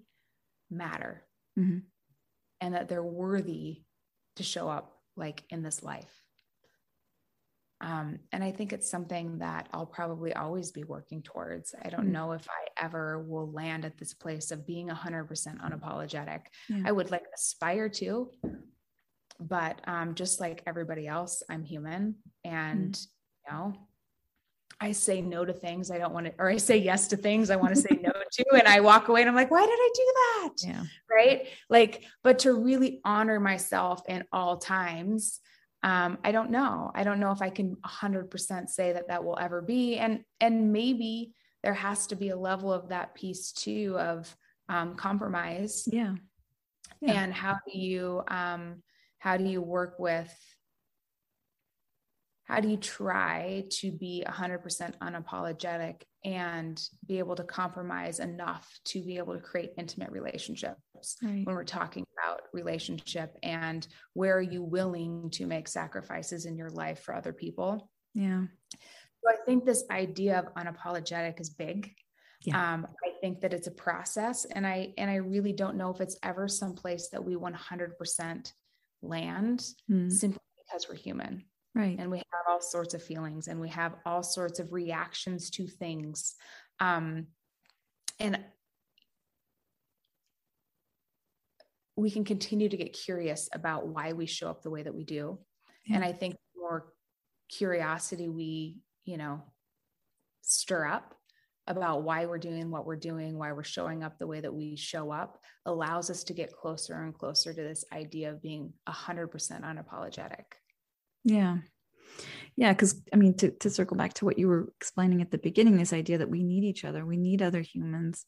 [0.69, 1.23] matter
[1.57, 1.79] mm-hmm.
[2.61, 3.81] and that they're worthy
[4.35, 6.21] to show up like in this life.
[7.81, 11.73] Um, and I think it's something that I'll probably always be working towards.
[11.83, 12.11] I don't mm-hmm.
[12.11, 16.41] know if I ever will land at this place of being 100% unapologetic.
[16.69, 16.83] Yeah.
[16.85, 18.29] I would like aspire to,
[19.39, 22.17] but um, just like everybody else, I'm human.
[22.45, 23.11] And mm-hmm
[23.49, 23.75] know
[24.81, 27.51] I say no to things I don't want to, or I say yes to things
[27.51, 28.45] I want to say no to.
[28.53, 30.53] And I walk away and I'm like, why did I do that?
[30.63, 30.83] Yeah.
[31.09, 31.47] Right.
[31.69, 35.39] Like, but to really honor myself in all times,
[35.83, 36.91] um, I don't know.
[36.95, 39.97] I don't know if I can 100% say that that will ever be.
[39.97, 44.35] And, and maybe there has to be a level of that piece too of
[44.67, 45.87] um, compromise.
[45.91, 46.15] Yeah.
[47.01, 47.21] yeah.
[47.21, 48.81] And how do you, um,
[49.19, 50.33] how do you work with
[52.51, 59.01] how do you try to be 100% unapologetic and be able to compromise enough to
[59.01, 61.45] be able to create intimate relationships right.
[61.45, 66.69] when we're talking about relationship and where are you willing to make sacrifices in your
[66.69, 71.93] life for other people yeah so i think this idea of unapologetic is big
[72.43, 72.73] yeah.
[72.73, 76.01] um, i think that it's a process and i and i really don't know if
[76.01, 78.51] it's ever someplace that we 100%
[79.01, 80.11] land mm.
[80.11, 81.97] simply because we're human Right.
[81.97, 85.67] And we have all sorts of feelings and we have all sorts of reactions to
[85.67, 86.35] things.
[86.79, 87.27] Um,
[88.19, 88.39] and
[91.95, 95.03] we can continue to get curious about why we show up the way that we
[95.03, 95.39] do.
[95.85, 95.95] Yeah.
[95.95, 96.93] And I think more
[97.49, 99.41] curiosity we, you know,
[100.41, 101.15] stir up
[101.67, 104.75] about why we're doing what we're doing, why we're showing up the way that we
[104.75, 109.29] show up, allows us to get closer and closer to this idea of being 100%
[109.29, 110.45] unapologetic.
[111.23, 111.57] Yeah.
[112.55, 115.37] Yeah, because I mean, to, to circle back to what you were explaining at the
[115.37, 118.25] beginning, this idea that we need each other, we need other humans.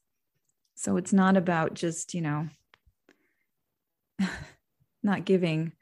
[0.75, 2.47] So it's not about just, you know,
[5.03, 5.73] not giving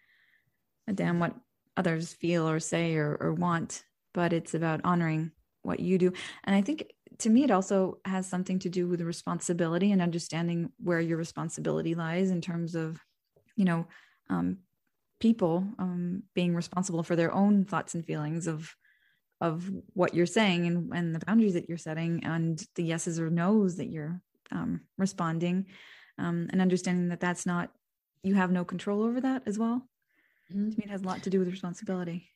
[0.87, 1.35] a damn what
[1.77, 3.83] others feel or say or, or want,
[4.13, 5.31] but it's about honoring
[5.61, 6.11] what you do.
[6.43, 10.71] And I think to me, it also has something to do with responsibility and understanding
[10.77, 12.99] where your responsibility lies in terms of,
[13.55, 13.85] you know,
[14.29, 14.57] um,
[15.21, 18.75] people um, being responsible for their own thoughts and feelings of
[19.39, 23.29] of what you're saying and, and the boundaries that you're setting and the yeses or
[23.29, 25.65] nos that you're um, responding
[26.19, 27.71] um, and understanding that that's not
[28.23, 29.87] you have no control over that as well
[30.53, 30.69] mm-hmm.
[30.69, 32.27] to me it has a lot to do with responsibility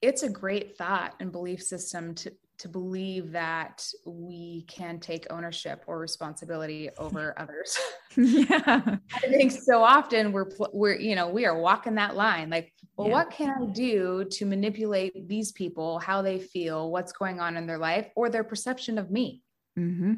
[0.00, 2.32] it's a great thought and belief system to
[2.62, 7.76] to believe that we can take ownership or responsibility over others.
[8.16, 8.96] yeah.
[9.14, 13.08] I think so often we're we're you know, we are walking that line like, well
[13.08, 13.14] yeah.
[13.14, 17.66] what can I do to manipulate these people, how they feel, what's going on in
[17.66, 19.42] their life or their perception of me?
[19.76, 20.14] Mm-hmm.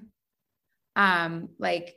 [0.96, 1.94] Um like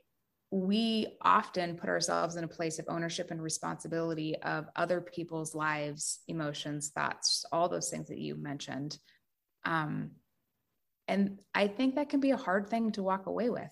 [0.49, 6.19] we often put ourselves in a place of ownership and responsibility of other people's lives,
[6.29, 8.97] emotions, thoughts, all those things that you mentioned.
[9.65, 10.11] Um,
[11.07, 13.69] and I think that can be a hard thing to walk away with.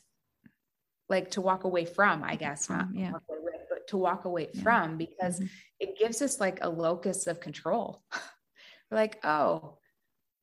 [1.10, 3.12] Like to walk away from, I guess, not yeah.
[3.12, 3.22] with,
[3.70, 4.64] but to walk away yeah.
[4.64, 5.46] from because mm-hmm.
[5.80, 8.02] it gives us like a locus of control.
[8.92, 9.78] We're like, oh,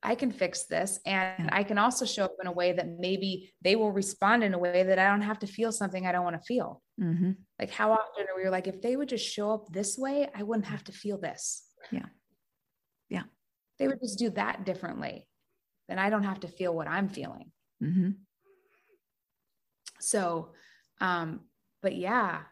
[0.05, 1.01] I can fix this.
[1.07, 4.55] And I can also show up in a way that maybe they will respond in
[4.55, 6.83] a way that I don't have to feel something I don't want to feel.
[7.01, 7.33] Mm-hmm.
[7.59, 10.43] Like, how often are we like, if they would just show up this way, I
[10.43, 11.65] wouldn't have to feel this.
[11.91, 12.07] Yeah.
[13.09, 13.23] Yeah.
[13.79, 15.27] They would just do that differently
[15.89, 17.51] then I don't have to feel what I'm feeling.
[17.83, 18.11] Mm-hmm.
[20.01, 20.51] So,
[21.01, 21.41] um,
[21.83, 22.43] but yeah,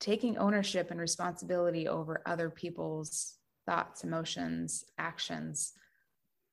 [0.00, 3.34] taking ownership and responsibility over other people's
[3.66, 5.72] thoughts, emotions, actions,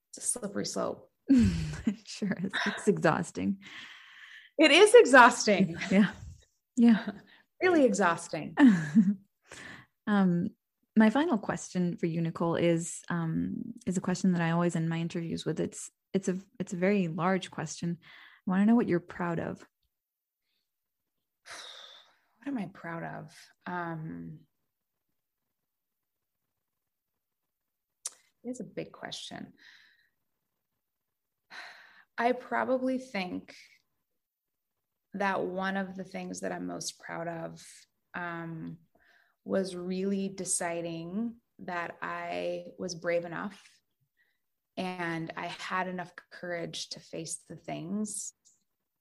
[0.09, 1.09] it's a slippery slope.
[2.05, 2.51] sure is.
[2.65, 3.57] It's exhausting.
[4.57, 5.77] It is exhausting.
[5.91, 6.07] Yeah.
[6.77, 7.05] Yeah.
[7.61, 8.55] really exhausting.
[10.07, 10.49] um,
[10.95, 14.89] my final question for you, Nicole, is um, is a question that I always end
[14.89, 15.59] my interviews with.
[15.59, 17.97] It's it's a it's a very large question.
[18.47, 19.59] I want to know what you're proud of.
[22.37, 23.33] what am I proud of?
[23.67, 24.39] Um,
[28.45, 29.47] it's a big question.
[32.17, 33.53] I probably think
[35.15, 37.61] that one of the things that I'm most proud of
[38.13, 38.77] um,
[39.43, 43.61] was really deciding that I was brave enough
[44.77, 48.33] and I had enough courage to face the things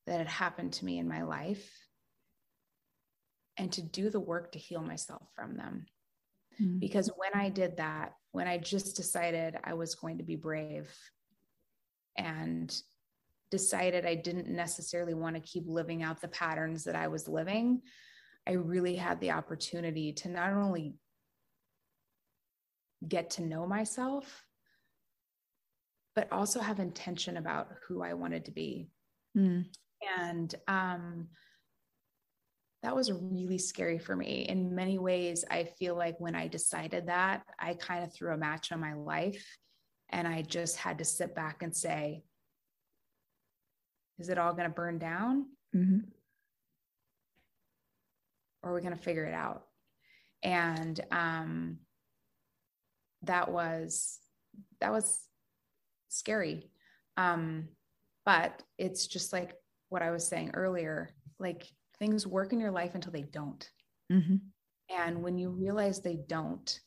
[0.06, 1.70] that had happened to me in my life
[3.56, 5.86] and to do the work to heal myself from them.
[6.60, 6.78] Mm-hmm.
[6.78, 10.92] Because when I did that, when I just decided I was going to be brave
[12.16, 12.74] and
[13.50, 17.82] decided I didn't necessarily want to keep living out the patterns that I was living,
[18.46, 20.94] I really had the opportunity to not only
[23.06, 24.44] get to know myself,
[26.14, 28.88] but also have intention about who I wanted to be.
[29.36, 29.66] Mm.
[30.18, 31.28] And um,
[32.82, 34.46] that was really scary for me.
[34.48, 38.36] In many ways, I feel like when I decided that, I kind of threw a
[38.36, 39.44] match on my life
[40.10, 42.22] and I just had to sit back and say,
[44.18, 45.46] is it all going to burn down?
[45.74, 46.00] Mm-hmm.
[48.62, 49.64] Or are we going to figure it out?
[50.42, 51.78] And um,
[53.22, 54.18] that was
[54.80, 55.20] that was
[56.14, 56.70] scary.
[57.16, 57.68] Um,
[58.24, 59.54] but it's just like
[59.88, 61.66] what I was saying earlier, like
[61.98, 63.68] things work in your life until they don't.
[64.12, 64.36] Mm-hmm.
[64.90, 66.80] And when you realize they don't,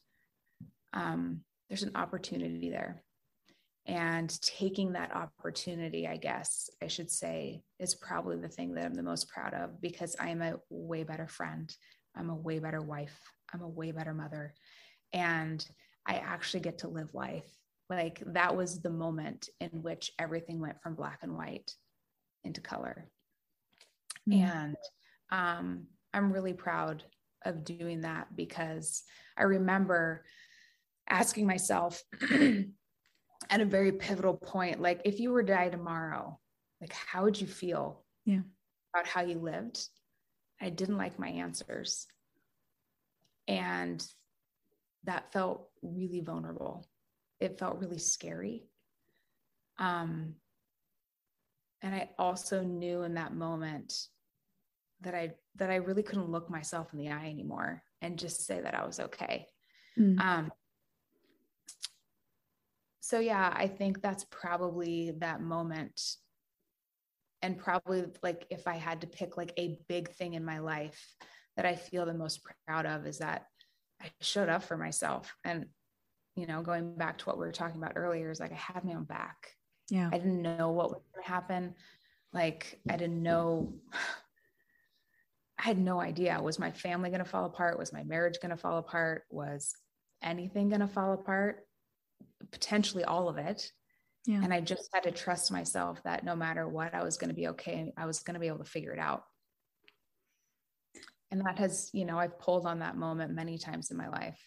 [0.94, 3.04] um, there's an opportunity there.
[3.86, 8.94] And taking that opportunity, I guess I should say, is probably the thing that I'm
[8.94, 11.74] the most proud of because I am a way better friend.
[12.14, 13.18] I'm a way better wife.
[13.54, 14.54] I'm a way better mother.
[15.14, 15.66] And
[16.06, 17.48] I actually get to live life.
[17.90, 21.74] Like that was the moment in which everything went from black and white
[22.44, 23.10] into color.
[24.30, 24.44] Mm-hmm.
[24.44, 24.76] And
[25.32, 27.04] um, I'm really proud
[27.46, 29.04] of doing that because
[29.38, 30.26] I remember
[31.10, 36.38] asking myself at a very pivotal point, like if you were to die tomorrow,
[36.82, 38.42] like how would you feel yeah.
[38.94, 39.80] about how you lived?
[40.60, 42.08] I didn't like my answers.
[43.48, 44.06] And
[45.06, 46.86] that felt really vulnerable.
[47.40, 48.68] It felt really scary.
[49.78, 50.36] Um,
[51.82, 53.94] and I also knew in that moment
[55.02, 58.62] that I that I really couldn't look myself in the eye anymore and just say
[58.62, 59.48] that I was okay.
[59.98, 60.20] Mm.
[60.20, 60.52] Um,
[63.00, 66.02] so yeah, I think that's probably that moment.
[67.44, 71.16] And probably like if I had to pick like a big thing in my life
[71.56, 73.46] that I feel the most proud of is that
[74.02, 75.36] I showed up for myself.
[75.44, 75.68] And,
[76.38, 78.86] you know, going back to what we were talking about earlier is like I had
[78.86, 79.56] my own back.
[79.90, 80.10] Yeah.
[80.12, 81.76] I didn't know what was going to happen.
[82.32, 83.74] Like I didn't know
[85.60, 86.40] I had no idea.
[86.40, 87.80] Was my family going to fall apart?
[87.80, 89.24] Was my marriage going to fall apart?
[89.32, 89.76] Was
[90.22, 91.66] anything going to fall apart?
[92.52, 93.72] Potentially all of it.
[94.28, 94.42] Yeah.
[94.44, 97.36] And I just had to trust myself that no matter what, I was going to
[97.36, 97.92] be okay.
[97.98, 99.24] I was going to be able to figure it out.
[101.32, 104.40] And that has, you know, I've pulled on that moment many times in my life.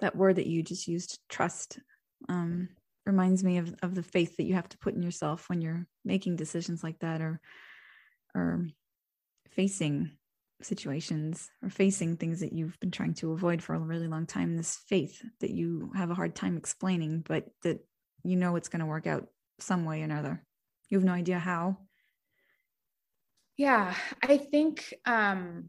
[0.00, 1.78] That word that you just used, trust,
[2.28, 2.68] um,
[3.06, 5.86] reminds me of, of the faith that you have to put in yourself when you're
[6.04, 7.40] making decisions like that or
[8.34, 8.66] or
[9.50, 10.10] facing
[10.62, 14.56] situations or facing things that you've been trying to avoid for a really long time.
[14.56, 17.78] This faith that you have a hard time explaining but that
[18.24, 19.28] you know it's going to work out
[19.60, 20.42] some way or another.
[20.88, 21.76] You have no idea how?
[23.56, 25.66] Yeah i think um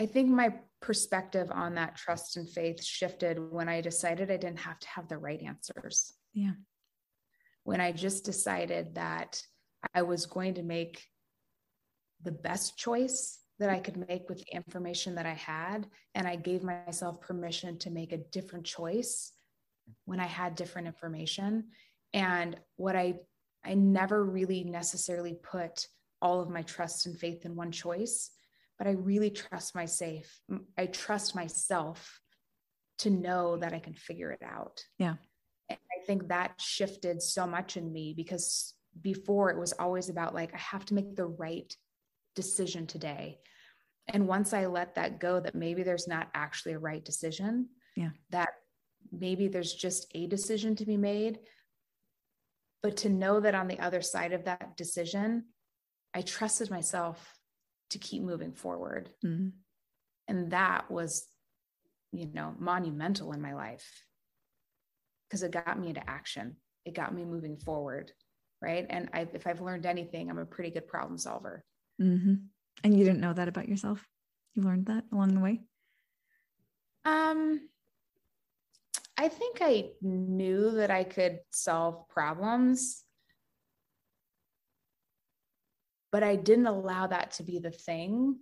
[0.00, 4.58] i think my perspective on that trust and faith shifted when i decided i didn't
[4.58, 6.52] have to have the right answers yeah
[7.64, 9.42] when i just decided that
[9.94, 11.04] i was going to make
[12.22, 15.86] the best choice that I could make with the information that I had.
[16.14, 19.32] And I gave myself permission to make a different choice
[20.04, 21.68] when I had different information.
[22.12, 23.14] And what I,
[23.64, 25.86] I never really necessarily put
[26.20, 28.30] all of my trust and faith in one choice,
[28.78, 30.40] but I really trust my safe.
[30.76, 32.20] I trust myself
[32.98, 34.82] to know that I can figure it out.
[34.98, 35.14] Yeah.
[35.68, 40.34] And I think that shifted so much in me because before it was always about
[40.34, 41.74] like, I have to make the right
[42.34, 43.38] decision today.
[44.08, 48.10] And once I let that go, that maybe there's not actually a right decision, yeah,
[48.30, 48.50] that
[49.10, 51.40] maybe there's just a decision to be made.
[52.82, 55.46] But to know that on the other side of that decision,
[56.14, 57.35] I trusted myself
[57.90, 59.10] to keep moving forward.
[59.24, 59.48] Mm-hmm.
[60.28, 61.26] And that was,
[62.12, 63.86] you know, monumental in my life
[65.28, 66.56] because it got me into action.
[66.84, 68.12] It got me moving forward.
[68.62, 68.86] Right.
[68.88, 71.62] And I, if I've learned anything, I'm a pretty good problem solver.
[72.00, 72.34] Mm-hmm.
[72.84, 74.04] And you didn't know that about yourself?
[74.54, 75.60] You learned that along the way?
[77.04, 77.60] Um,
[79.18, 83.04] I think I knew that I could solve problems,
[86.16, 88.38] but I didn't allow that to be the thing.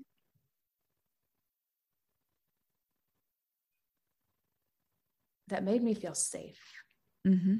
[5.48, 6.62] That made me feel safe.
[7.26, 7.56] Mm-hmm.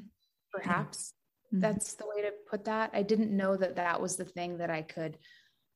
[0.53, 1.11] Perhaps
[1.51, 1.57] yeah.
[1.57, 1.59] mm-hmm.
[1.59, 2.91] that's the way to put that.
[2.93, 5.17] I didn't know that that was the thing that I could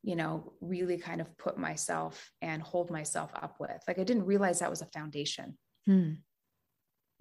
[0.04, 3.84] you know, really kind of put myself and hold myself up with.
[3.90, 5.58] Like I didn't realize that was a foundation.
[5.86, 6.12] Hmm.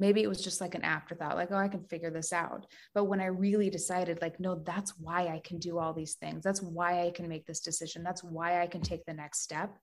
[0.00, 2.66] Maybe it was just like an afterthought, like, oh, I can figure this out.
[2.94, 6.44] But when I really decided, like, no, that's why I can do all these things.
[6.44, 8.04] That's why I can make this decision.
[8.04, 9.76] That's why I can take the next step.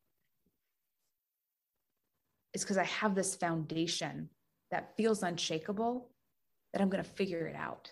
[2.53, 4.29] It's because I have this foundation
[4.71, 6.09] that feels unshakable
[6.71, 7.91] that I'm going to figure it out.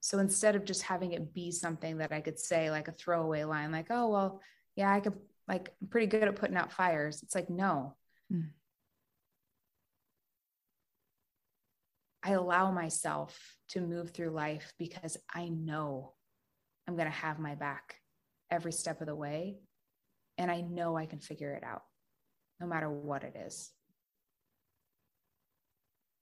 [0.00, 3.44] So instead of just having it be something that I could say, like a throwaway
[3.44, 4.40] line, like, oh, well,
[4.76, 5.14] yeah, I could,
[5.48, 7.22] like, I'm pretty good at putting out fires.
[7.22, 7.94] It's like, no.
[8.32, 8.48] Mm.
[12.24, 16.14] I allow myself to move through life because I know
[16.86, 17.96] I'm going to have my back
[18.50, 19.58] every step of the way.
[20.38, 21.82] And I know I can figure it out
[22.60, 23.70] no matter what it is.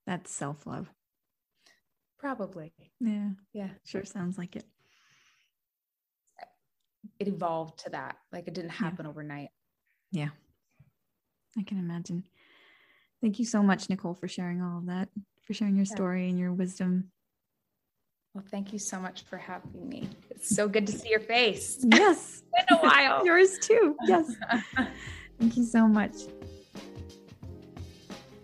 [0.07, 0.91] That's self love.
[2.19, 2.73] Probably.
[2.99, 3.31] Yeah.
[3.53, 3.69] Yeah.
[3.85, 4.65] Sure sounds like it.
[7.19, 8.17] It evolved to that.
[8.33, 9.11] Like it didn't happen yeah.
[9.11, 9.49] overnight.
[10.13, 10.29] Yeah.
[11.59, 12.25] I can imagine.
[13.21, 15.09] Thank you so much, Nicole, for sharing all of that,
[15.43, 17.11] for sharing your story and your wisdom.
[18.35, 20.09] Well, thank you so much for having me.
[20.31, 21.85] It's so good to see your face.
[21.91, 22.43] Yes.
[22.55, 23.27] it's been a while.
[23.27, 23.97] Yours too.
[24.07, 24.33] Yes.
[25.39, 26.15] thank you so much.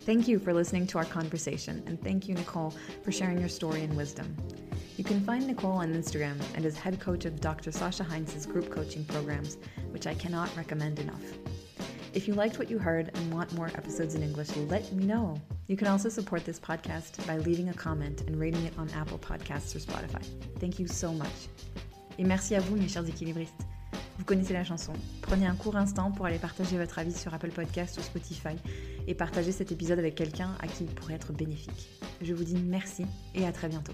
[0.00, 3.82] Thank you for listening to our conversation, and thank you, Nicole, for sharing your story
[3.82, 4.36] and wisdom.
[4.96, 7.70] You can find Nicole on Instagram and is head coach of Dr.
[7.70, 9.58] Sasha Heinz's group coaching programs,
[9.90, 11.22] which I cannot recommend enough.
[12.16, 15.34] If you liked what you heard and want more episodes in English, let me know.
[15.66, 19.18] You can also support this podcast by leaving a comment and rating it on Apple
[19.18, 20.24] Podcasts or Spotify.
[20.58, 21.50] Thank you so much.
[22.18, 23.66] Et merci à vous, mes chers équilibristes.
[24.16, 24.94] Vous connaissez la chanson.
[25.20, 28.56] Prenez un court instant pour aller partager votre avis sur Apple Podcast ou Spotify
[29.06, 31.90] et partager cet épisode avec quelqu'un à qui il pourrait être bénéfique.
[32.22, 33.04] Je vous dis merci
[33.34, 33.92] et à très bientôt.